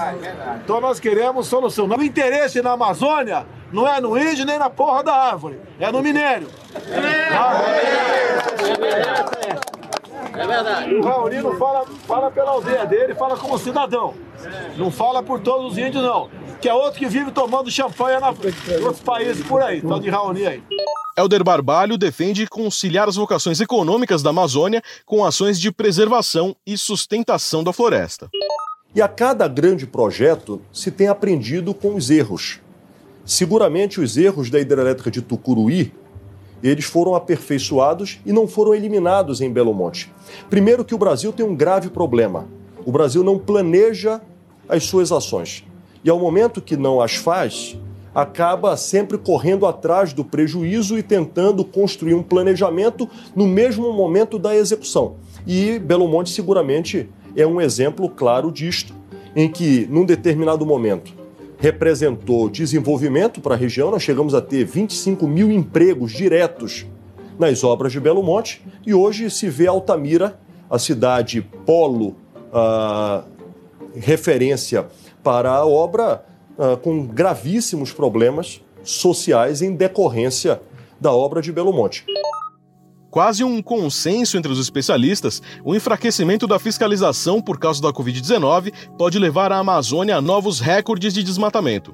Então 0.64 0.80
nós 0.80 0.98
queremos 0.98 1.46
solução. 1.46 1.86
O 1.86 2.02
interesse 2.02 2.62
na 2.62 2.72
Amazônia 2.72 3.46
não 3.70 3.86
é 3.86 4.00
no 4.00 4.18
índio 4.18 4.44
nem 4.46 4.58
na 4.58 4.70
porra 4.70 5.04
da 5.04 5.14
árvore, 5.14 5.60
é 5.78 5.92
no 5.92 6.02
minério. 6.02 6.48
É 9.46 9.49
verdade. 10.32 10.94
O 10.94 11.02
Raoni 11.02 11.40
não 11.40 11.56
fala, 11.56 11.86
fala 12.06 12.30
pela 12.30 12.50
aldeia 12.50 12.86
dele, 12.86 13.14
fala 13.14 13.36
como 13.36 13.58
cidadão. 13.58 14.14
Não 14.76 14.90
fala 14.90 15.22
por 15.22 15.40
todos 15.40 15.72
os 15.72 15.78
índios, 15.78 16.02
não. 16.02 16.28
Que 16.60 16.68
é 16.68 16.74
outro 16.74 16.98
que 16.98 17.06
vive 17.06 17.30
tomando 17.30 17.70
champanhe 17.70 18.18
na, 18.20 18.30
em 18.30 18.82
outros 18.82 19.00
países 19.00 19.46
por 19.46 19.62
aí, 19.62 19.80
tal 19.80 19.98
de 19.98 20.10
Raoni 20.10 20.46
aí. 20.46 20.62
Helder 21.16 21.42
Barbalho 21.44 21.98
defende 21.98 22.46
conciliar 22.46 23.08
as 23.08 23.16
vocações 23.16 23.60
econômicas 23.60 24.22
da 24.22 24.30
Amazônia 24.30 24.82
com 25.04 25.24
ações 25.24 25.60
de 25.60 25.70
preservação 25.70 26.54
e 26.66 26.78
sustentação 26.78 27.62
da 27.62 27.72
floresta. 27.72 28.28
E 28.94 29.02
a 29.02 29.08
cada 29.08 29.46
grande 29.46 29.86
projeto 29.86 30.60
se 30.72 30.90
tem 30.90 31.08
aprendido 31.08 31.74
com 31.74 31.94
os 31.94 32.10
erros. 32.10 32.60
Seguramente 33.24 34.00
os 34.00 34.16
erros 34.16 34.50
da 34.50 34.58
hidrelétrica 34.58 35.10
de 35.10 35.22
Tucuruí 35.22 35.92
eles 36.68 36.84
foram 36.84 37.14
aperfeiçoados 37.14 38.20
e 38.24 38.32
não 38.32 38.46
foram 38.46 38.74
eliminados 38.74 39.40
em 39.40 39.50
Belo 39.50 39.72
Monte. 39.72 40.12
Primeiro 40.48 40.84
que 40.84 40.94
o 40.94 40.98
Brasil 40.98 41.32
tem 41.32 41.44
um 41.44 41.54
grave 41.54 41.88
problema. 41.88 42.46
O 42.84 42.92
Brasil 42.92 43.22
não 43.22 43.38
planeja 43.38 44.20
as 44.68 44.84
suas 44.84 45.10
ações. 45.12 45.64
E 46.04 46.10
ao 46.10 46.18
momento 46.18 46.60
que 46.60 46.76
não 46.76 47.00
as 47.00 47.16
faz, 47.16 47.76
acaba 48.14 48.76
sempre 48.76 49.18
correndo 49.18 49.66
atrás 49.66 50.12
do 50.12 50.24
prejuízo 50.24 50.98
e 50.98 51.02
tentando 51.02 51.64
construir 51.64 52.14
um 52.14 52.22
planejamento 52.22 53.08
no 53.34 53.46
mesmo 53.46 53.92
momento 53.92 54.38
da 54.38 54.54
execução. 54.54 55.16
E 55.46 55.78
Belo 55.78 56.08
Monte 56.08 56.30
seguramente 56.30 57.08
é 57.36 57.46
um 57.46 57.60
exemplo 57.60 58.08
claro 58.08 58.50
disto, 58.50 58.94
em 59.34 59.48
que, 59.48 59.86
num 59.88 60.04
determinado 60.04 60.66
momento, 60.66 61.12
representou 61.60 62.48
desenvolvimento 62.48 63.40
para 63.40 63.54
a 63.54 63.58
região, 63.58 63.90
nós 63.90 64.02
chegamos 64.02 64.34
a 64.34 64.40
ter 64.40 64.64
25 64.64 65.28
mil 65.28 65.52
empregos 65.52 66.10
diretos 66.10 66.86
nas 67.38 67.62
obras 67.62 67.92
de 67.92 68.00
Belo 68.00 68.22
Monte, 68.22 68.62
e 68.84 68.94
hoje 68.94 69.30
se 69.30 69.48
vê 69.48 69.66
Altamira, 69.66 70.38
a 70.70 70.78
cidade 70.78 71.42
polo, 71.66 72.16
ah, 72.52 73.24
referência 73.94 74.86
para 75.22 75.50
a 75.50 75.66
obra, 75.66 76.24
ah, 76.58 76.76
com 76.76 77.06
gravíssimos 77.06 77.92
problemas 77.92 78.62
sociais 78.82 79.60
em 79.60 79.74
decorrência 79.74 80.60
da 80.98 81.12
obra 81.12 81.42
de 81.42 81.52
Belo 81.52 81.72
Monte. 81.72 82.04
Quase 83.10 83.42
um 83.42 83.60
consenso 83.60 84.38
entre 84.38 84.52
os 84.52 84.60
especialistas, 84.60 85.42
o 85.64 85.74
enfraquecimento 85.74 86.46
da 86.46 86.60
fiscalização 86.60 87.42
por 87.42 87.58
causa 87.58 87.82
da 87.82 87.92
Covid-19 87.92 88.72
pode 88.96 89.18
levar 89.18 89.50
a 89.50 89.58
Amazônia 89.58 90.16
a 90.16 90.20
novos 90.20 90.60
recordes 90.60 91.12
de 91.12 91.24
desmatamento. 91.24 91.92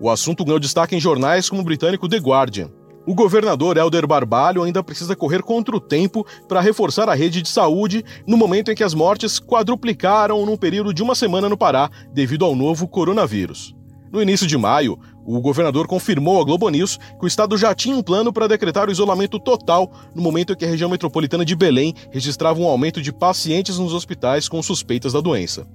O 0.00 0.08
assunto 0.08 0.46
ganhou 0.46 0.58
destaque 0.58 0.96
em 0.96 1.00
jornais 1.00 1.50
como 1.50 1.60
o 1.60 1.64
britânico 1.64 2.08
The 2.08 2.16
Guardian. 2.16 2.70
O 3.06 3.14
governador 3.14 3.76
Helder 3.76 4.06
Barbalho 4.06 4.62
ainda 4.62 4.82
precisa 4.82 5.14
correr 5.14 5.42
contra 5.42 5.76
o 5.76 5.80
tempo 5.80 6.26
para 6.48 6.60
reforçar 6.62 7.06
a 7.08 7.14
rede 7.14 7.42
de 7.42 7.50
saúde 7.50 8.02
no 8.26 8.36
momento 8.38 8.70
em 8.70 8.74
que 8.74 8.82
as 8.82 8.94
mortes 8.94 9.38
quadruplicaram 9.38 10.44
num 10.46 10.56
período 10.56 10.92
de 10.92 11.02
uma 11.02 11.14
semana 11.14 11.50
no 11.50 11.56
Pará 11.56 11.90
devido 12.14 12.46
ao 12.46 12.56
novo 12.56 12.88
coronavírus. 12.88 13.75
No 14.12 14.22
início 14.22 14.46
de 14.46 14.56
maio, 14.56 14.98
o 15.24 15.40
governador 15.40 15.86
confirmou 15.86 16.40
à 16.40 16.44
Globo 16.44 16.68
News 16.68 16.96
que 16.96 17.24
o 17.24 17.26
estado 17.26 17.56
já 17.56 17.74
tinha 17.74 17.96
um 17.96 18.02
plano 18.02 18.32
para 18.32 18.46
decretar 18.46 18.88
o 18.88 18.92
isolamento 18.92 19.38
total 19.38 19.90
no 20.14 20.22
momento 20.22 20.52
em 20.52 20.56
que 20.56 20.64
a 20.64 20.68
região 20.68 20.88
metropolitana 20.88 21.44
de 21.44 21.56
Belém 21.56 21.92
registrava 22.10 22.60
um 22.60 22.66
aumento 22.66 23.02
de 23.02 23.12
pacientes 23.12 23.78
nos 23.78 23.92
hospitais 23.92 24.48
com 24.48 24.62
suspeitas 24.62 25.12
da 25.12 25.20
doença. 25.20 25.66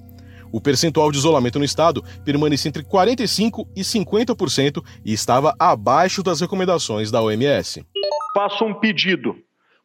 O 0.51 0.59
percentual 0.59 1.11
de 1.11 1.17
isolamento 1.17 1.59
no 1.59 1.65
estado 1.65 2.03
permanecia 2.25 2.69
entre 2.69 2.83
45% 2.83 3.67
e 3.75 3.81
50% 3.81 4.83
e 5.05 5.13
estava 5.13 5.53
abaixo 5.59 6.23
das 6.23 6.41
recomendações 6.41 7.09
da 7.11 7.21
OMS. 7.21 7.85
Faço 8.33 8.65
um 8.65 8.73
pedido, 8.73 9.35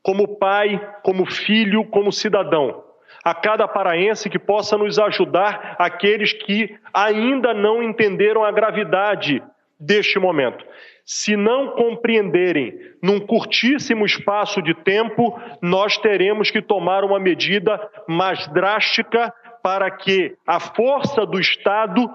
como 0.02 0.38
pai, 0.38 0.80
como 1.04 1.26
filho, 1.26 1.84
como 1.90 2.12
cidadão 2.12 2.85
a 3.26 3.34
cada 3.34 3.66
paraense 3.66 4.30
que 4.30 4.38
possa 4.38 4.78
nos 4.78 5.00
ajudar, 5.00 5.74
aqueles 5.80 6.32
que 6.32 6.78
ainda 6.94 7.52
não 7.52 7.82
entenderam 7.82 8.44
a 8.44 8.52
gravidade 8.52 9.42
deste 9.80 10.16
momento. 10.16 10.64
Se 11.04 11.34
não 11.34 11.70
compreenderem 11.72 12.78
num 13.02 13.18
curtíssimo 13.18 14.06
espaço 14.06 14.62
de 14.62 14.74
tempo, 14.74 15.36
nós 15.60 15.98
teremos 15.98 16.52
que 16.52 16.62
tomar 16.62 17.02
uma 17.02 17.18
medida 17.18 17.80
mais 18.06 18.46
drástica 18.52 19.34
para 19.60 19.90
que 19.90 20.36
a 20.46 20.60
força 20.60 21.26
do 21.26 21.40
Estado 21.40 22.08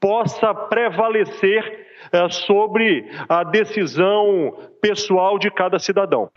possa 0.00 0.54
prevalecer 0.54 1.84
é, 2.10 2.28
sobre 2.30 3.06
a 3.28 3.44
decisão 3.44 4.56
pessoal 4.80 5.38
de 5.38 5.50
cada 5.50 5.78
cidadão. 5.78 6.30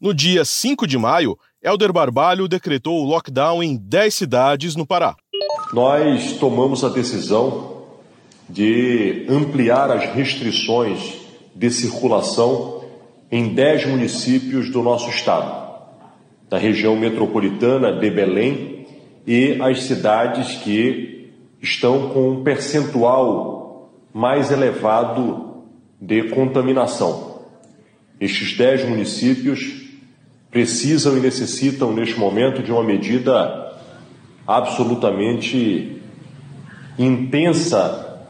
No 0.00 0.14
dia 0.14 0.44
5 0.44 0.86
de 0.86 0.96
maio, 0.96 1.36
Helder 1.60 1.92
Barbalho 1.92 2.46
decretou 2.46 3.02
o 3.02 3.04
lockdown 3.04 3.60
em 3.64 3.76
10 3.76 4.14
cidades 4.14 4.76
no 4.76 4.86
Pará. 4.86 5.16
Nós 5.72 6.34
tomamos 6.34 6.84
a 6.84 6.88
decisão 6.88 7.82
de 8.48 9.26
ampliar 9.28 9.90
as 9.90 10.04
restrições 10.14 11.14
de 11.52 11.68
circulação 11.72 12.84
em 13.28 13.52
10 13.52 13.86
municípios 13.86 14.70
do 14.70 14.84
nosso 14.84 15.10
estado, 15.10 15.68
da 16.48 16.58
região 16.58 16.94
metropolitana 16.94 17.90
de 17.90 18.08
Belém 18.08 18.86
e 19.26 19.60
as 19.60 19.82
cidades 19.82 20.58
que 20.58 21.32
estão 21.60 22.10
com 22.10 22.30
um 22.30 22.44
percentual 22.44 23.90
mais 24.14 24.52
elevado 24.52 25.64
de 26.00 26.22
contaminação. 26.28 27.42
Estes 28.20 28.56
10 28.56 28.88
municípios 28.88 29.87
precisam 30.50 31.16
e 31.16 31.20
necessitam, 31.20 31.92
neste 31.92 32.18
momento, 32.18 32.62
de 32.62 32.72
uma 32.72 32.82
medida 32.82 33.76
absolutamente 34.46 36.00
intensa 36.98 38.26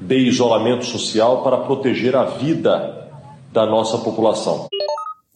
de 0.00 0.16
isolamento 0.16 0.84
social 0.84 1.42
para 1.42 1.58
proteger 1.58 2.14
a 2.14 2.24
vida 2.24 3.10
da 3.52 3.64
nossa 3.64 3.98
população. 3.98 4.68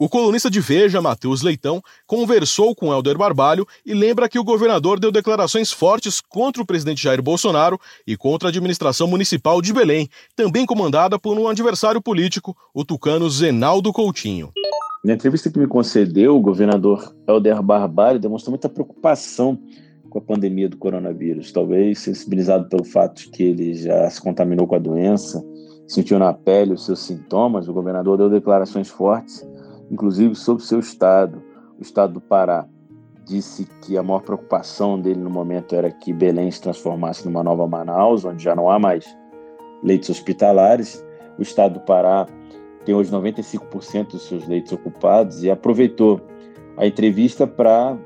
O 0.01 0.09
colunista 0.09 0.49
de 0.49 0.61
Veja, 0.61 1.03
Matheus 1.03 1.43
Leitão, 1.43 1.83
conversou 2.07 2.73
com 2.73 2.93
Helder 2.93 3.19
Barbalho 3.19 3.67
e 3.85 3.93
lembra 3.93 4.29
que 4.29 4.39
o 4.39 4.45
governador 4.45 5.01
deu 5.01 5.11
declarações 5.11 5.73
fortes 5.73 6.21
contra 6.21 6.63
o 6.63 6.67
presidente 6.67 7.03
Jair 7.03 7.21
Bolsonaro 7.21 7.81
e 8.07 8.17
contra 8.17 8.49
a 8.49 8.51
administração 8.51 9.09
municipal 9.09 9.61
de 9.61 9.73
Belém, 9.73 10.09
também 10.37 10.65
comandada 10.65 11.19
por 11.19 11.37
um 11.37 11.49
adversário 11.49 12.01
político, 12.01 12.57
o 12.73 12.85
tucano 12.85 13.29
Zenaldo 13.29 13.93
Coutinho. 13.93 14.53
Na 15.05 15.13
entrevista 15.13 15.49
que 15.49 15.59
me 15.59 15.67
concedeu, 15.67 16.37
o 16.37 16.41
governador 16.41 17.15
Helder 17.27 17.63
Barbalho 17.63 18.19
demonstrou 18.19 18.51
muita 18.51 18.69
preocupação 18.69 19.57
com 20.11 20.19
a 20.19 20.23
pandemia 20.23 20.69
do 20.69 20.77
coronavírus, 20.77 21.53
talvez 21.53 22.01
sensibilizado 22.01 22.69
pelo 22.69 22.85
fato 22.85 23.19
de 23.19 23.29
que 23.29 23.43
ele 23.45 23.75
já 23.75 24.11
se 24.11 24.21
contaminou 24.21 24.67
com 24.67 24.75
a 24.75 24.79
doença, 24.79 25.45
sentiu 25.87 26.19
na 26.19 26.33
pele 26.33 26.73
os 26.73 26.85
seus 26.85 26.99
sintomas. 27.01 27.69
O 27.69 27.73
governador 27.73 28.17
deu 28.19 28.29
declarações 28.29 28.89
fortes, 28.89 29.49
inclusive 29.91 30.35
sobre 30.35 30.63
o 30.63 30.67
seu 30.67 30.81
estado, 30.81 31.41
o 31.79 31.83
estado 31.83 32.15
do 32.15 32.21
Pará. 32.21 32.67
Disse 33.25 33.69
que 33.83 33.97
a 33.97 34.03
maior 34.03 34.23
preocupação 34.23 35.01
dele 35.01 35.21
no 35.21 35.31
momento 35.31 35.77
era 35.77 35.93
que 35.93 36.13
Belém 36.13 36.51
se 36.51 36.61
transformasse 36.61 37.25
numa 37.25 37.45
nova 37.45 37.69
Manaus, 37.69 38.25
onde 38.25 38.43
já 38.43 38.57
não 38.57 38.69
há 38.69 38.79
mais 38.79 39.05
leitos 39.85 40.11
hospitalares. 40.11 41.05
O 41.39 41.43
estado 41.43 41.75
do 41.75 41.81
Pará 41.81 42.27
tem 42.89 42.95
hoje 42.95 43.11
95% 43.11 44.13
dos 44.13 44.23
seus 44.23 44.49
leitos 44.49 44.73
ocupados 44.73 45.45
e 45.45 45.51
aproveitou 45.51 46.23
a 46.75 46.87
entrevista 46.87 47.47
para 47.47 47.99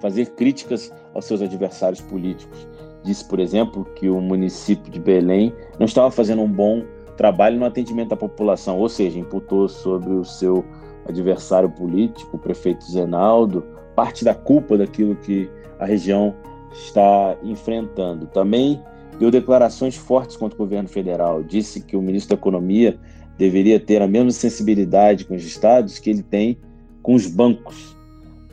fazer 0.00 0.30
críticas 0.30 0.92
aos 1.14 1.24
seus 1.24 1.40
adversários 1.40 2.00
políticos. 2.00 2.66
Disse, 3.04 3.24
por 3.24 3.38
exemplo, 3.38 3.84
que 3.94 4.08
o 4.08 4.20
município 4.20 4.90
de 4.90 4.98
Belém 4.98 5.54
não 5.78 5.86
estava 5.86 6.10
fazendo 6.10 6.42
um 6.42 6.50
bom 6.50 6.82
trabalho 7.16 7.60
no 7.60 7.64
atendimento 7.64 8.12
à 8.12 8.16
população, 8.16 8.76
ou 8.76 8.88
seja, 8.88 9.20
imputou 9.20 9.68
sobre 9.68 10.12
o 10.12 10.24
seu 10.24 10.64
adversário 11.08 11.70
político, 11.70 12.36
o 12.36 12.40
prefeito 12.40 12.84
Zenaldo, 12.90 13.64
parte 13.94 14.24
da 14.24 14.34
culpa 14.34 14.76
daquilo 14.76 15.14
que 15.14 15.48
a 15.78 15.86
região 15.86 16.34
está 16.72 17.36
enfrentando. 17.40 18.26
Também 18.26 18.82
deu 19.20 19.30
declarações 19.30 19.94
fortes 19.94 20.36
contra 20.36 20.56
o 20.56 20.58
governo 20.58 20.88
federal. 20.88 21.44
Disse 21.44 21.80
que 21.80 21.96
o 21.96 22.02
ministro 22.02 22.34
da 22.34 22.40
Economia 22.40 22.98
deveria 23.38 23.80
ter 23.80 24.02
a 24.02 24.08
mesma 24.08 24.30
sensibilidade 24.30 25.24
com 25.24 25.34
os 25.34 25.44
estados 25.44 25.98
que 25.98 26.10
ele 26.10 26.22
tem 26.22 26.58
com 27.02 27.14
os 27.14 27.26
bancos. 27.26 27.96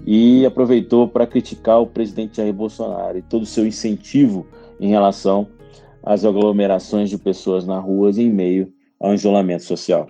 E 0.06 0.46
aproveitou 0.46 1.08
para 1.08 1.28
criticar 1.28 1.82
o 1.82 1.88
presidente 1.88 2.38
Jair 2.38 2.54
Bolsonaro 2.54 3.18
e 3.18 3.22
todo 3.22 3.44
o 3.44 3.46
seu 3.46 3.68
incentivo 3.68 4.48
em 4.80 4.90
relação 4.90 5.48
às 6.02 6.24
aglomerações 6.24 7.10
de 7.10 7.18
pessoas 7.18 7.66
na 7.66 7.78
rua 7.80 8.10
em 8.12 8.30
meio 8.30 8.72
ao 9.00 9.14
isolamento 9.14 9.64
social. 9.64 10.08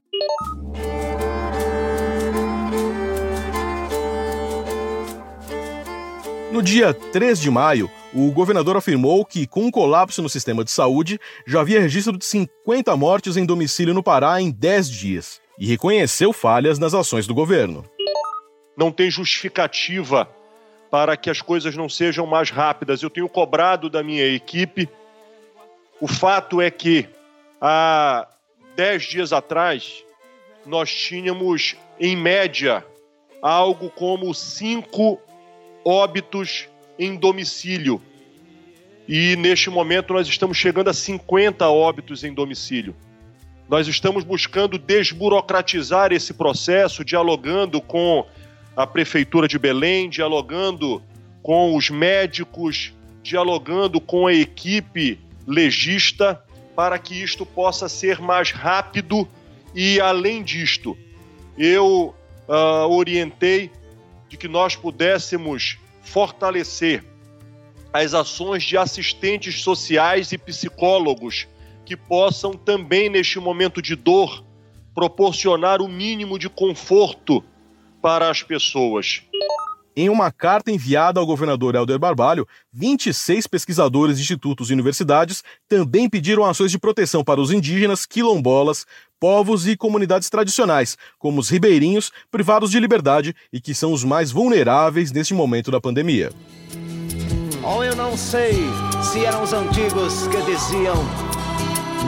No 6.51 6.63
dia 6.63 6.93
3 6.93 7.39
de 7.39 7.49
maio, 7.49 7.89
o 8.13 8.31
governador 8.31 8.75
afirmou 8.75 9.23
que, 9.23 9.45
com 9.45 9.65
um 9.65 9.71
colapso 9.71 10.21
no 10.21 10.29
sistema 10.29 10.63
de 10.63 10.71
saúde, 10.71 11.19
já 11.45 11.61
havia 11.61 11.79
registro 11.79 12.17
de 12.17 12.25
50 12.25 12.95
mortes 12.95 13.37
em 13.37 13.45
domicílio 13.45 13.93
no 13.93 14.03
Pará 14.03 14.41
em 14.41 14.49
10 14.49 14.89
dias 14.89 15.41
e 15.59 15.65
reconheceu 15.67 16.33
falhas 16.33 16.79
nas 16.79 16.93
ações 16.93 17.27
do 17.27 17.35
governo. 17.35 17.85
Não 18.75 18.91
tem 18.91 19.11
justificativa 19.11 20.27
para 20.89 21.15
que 21.15 21.29
as 21.29 21.41
coisas 21.41 21.75
não 21.75 21.87
sejam 21.87 22.25
mais 22.25 22.49
rápidas. 22.49 23.03
Eu 23.03 23.09
tenho 23.09 23.29
cobrado 23.29 23.89
da 23.89 24.01
minha 24.01 24.25
equipe. 24.25 24.89
O 26.01 26.07
fato 26.07 26.61
é 26.61 26.71
que 26.71 27.07
há 27.61 28.27
10 28.75 29.03
dias 29.03 29.33
atrás 29.33 30.03
nós 30.65 30.91
tínhamos, 30.91 31.75
em 31.99 32.15
média, 32.15 32.83
algo 33.41 33.89
como 33.89 34.33
cinco 34.33 35.19
óbitos 35.85 36.67
em 36.99 37.15
domicílio. 37.15 38.01
E 39.07 39.35
neste 39.38 39.69
momento 39.69 40.13
nós 40.13 40.27
estamos 40.27 40.57
chegando 40.57 40.89
a 40.89 40.93
50 40.93 41.67
óbitos 41.69 42.23
em 42.23 42.33
domicílio. 42.33 42.93
Nós 43.69 43.88
estamos 43.88 44.23
buscando 44.23 44.77
desburocratizar 44.77 46.12
esse 46.12 46.33
processo, 46.33 47.05
dialogando 47.05 47.79
com 47.79 48.27
a 48.75 48.85
Prefeitura 48.85 49.47
de 49.47 49.57
Belém, 49.57 50.09
dialogando 50.09 51.01
com 51.41 51.75
os 51.75 51.89
médicos, 51.89 52.93
dialogando 53.23 54.01
com 54.01 54.27
a 54.27 54.33
equipe 54.33 55.19
legista, 55.47 56.43
para 56.75 56.97
que 56.97 57.21
isto 57.21 57.45
possa 57.45 57.89
ser 57.89 58.19
mais 58.19 58.51
rápido 58.51 59.27
e, 59.75 59.99
além 59.99 60.43
disto, 60.43 60.97
eu 61.57 62.15
uh, 62.47 62.88
orientei 62.88 63.71
de 64.29 64.38
que 64.38 64.47
nós 64.47 64.75
pudéssemos 64.75 65.77
fortalecer 66.09 67.03
as 67.93 68.13
ações 68.13 68.63
de 68.63 68.77
assistentes 68.77 69.61
sociais 69.61 70.31
e 70.31 70.37
psicólogos 70.37 71.47
que 71.85 71.95
possam 71.95 72.53
também, 72.53 73.09
neste 73.09 73.39
momento 73.39 73.81
de 73.81 73.95
dor, 73.95 74.43
proporcionar 74.93 75.81
o 75.81 75.87
mínimo 75.87 76.37
de 76.37 76.49
conforto 76.49 77.43
para 78.01 78.29
as 78.29 78.43
pessoas. 78.43 79.23
Em 79.95 80.07
uma 80.07 80.31
carta 80.31 80.71
enviada 80.71 81.19
ao 81.19 81.25
governador 81.25 81.75
Helder 81.75 81.99
Barbalho, 81.99 82.47
26 82.71 83.47
pesquisadores 83.47 84.17
de 84.17 84.23
institutos 84.23 84.69
e 84.69 84.73
universidades 84.73 85.43
também 85.67 86.09
pediram 86.09 86.45
ações 86.45 86.71
de 86.71 86.79
proteção 86.79 87.23
para 87.23 87.41
os 87.41 87.51
indígenas, 87.51 88.05
quilombolas, 88.05 88.85
povos 89.19 89.67
e 89.67 89.75
comunidades 89.75 90.29
tradicionais, 90.29 90.97
como 91.17 91.39
os 91.39 91.49
ribeirinhos, 91.49 92.12
privados 92.32 92.71
de 92.71 92.79
liberdade 92.79 93.36
e 93.51 93.60
que 93.60 93.73
são 93.73 93.91
os 93.91 94.03
mais 94.03 94.32
vulneráveis 94.32 95.12
neste 95.12 95.34
momento 95.34 95.69
da 95.69 95.82
pandemia. 95.82 96.32
Ou 97.62 97.79
oh, 97.79 97.84
eu 97.84 97.95
não 97.95 98.15
sei 98.15 98.53
se 99.03 99.25
eram 99.25 99.43
os 99.43 99.53
antigos 99.53 100.27
que 100.27 100.41
diziam 100.43 100.95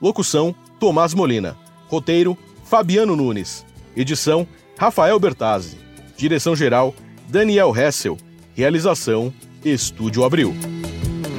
Locução, 0.00 0.54
Tomás 0.80 1.12
Molina. 1.14 1.56
Roteiro, 1.88 2.38
Fabiano 2.64 3.14
Nunes. 3.16 3.66
Edição, 3.96 4.46
Rafael 4.78 5.18
Bertazzi. 5.18 5.76
Direção-geral, 6.16 6.94
Daniel 7.28 7.76
Hessel. 7.76 8.16
Realização, 8.54 9.34
Estúdio 9.64 10.24
Abril. 10.24 10.54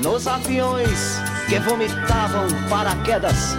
Nos 0.04 0.28
aviões 0.28 1.18
que 1.50 1.60
vomitavam 1.60 2.48
paraquedas. 2.70 3.56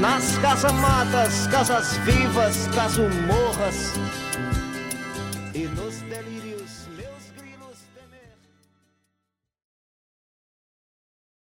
Nas 0.00 0.36
casamatas, 0.38 1.46
casas 1.46 1.96
vivas, 2.04 2.68
casumorras. 2.74 3.94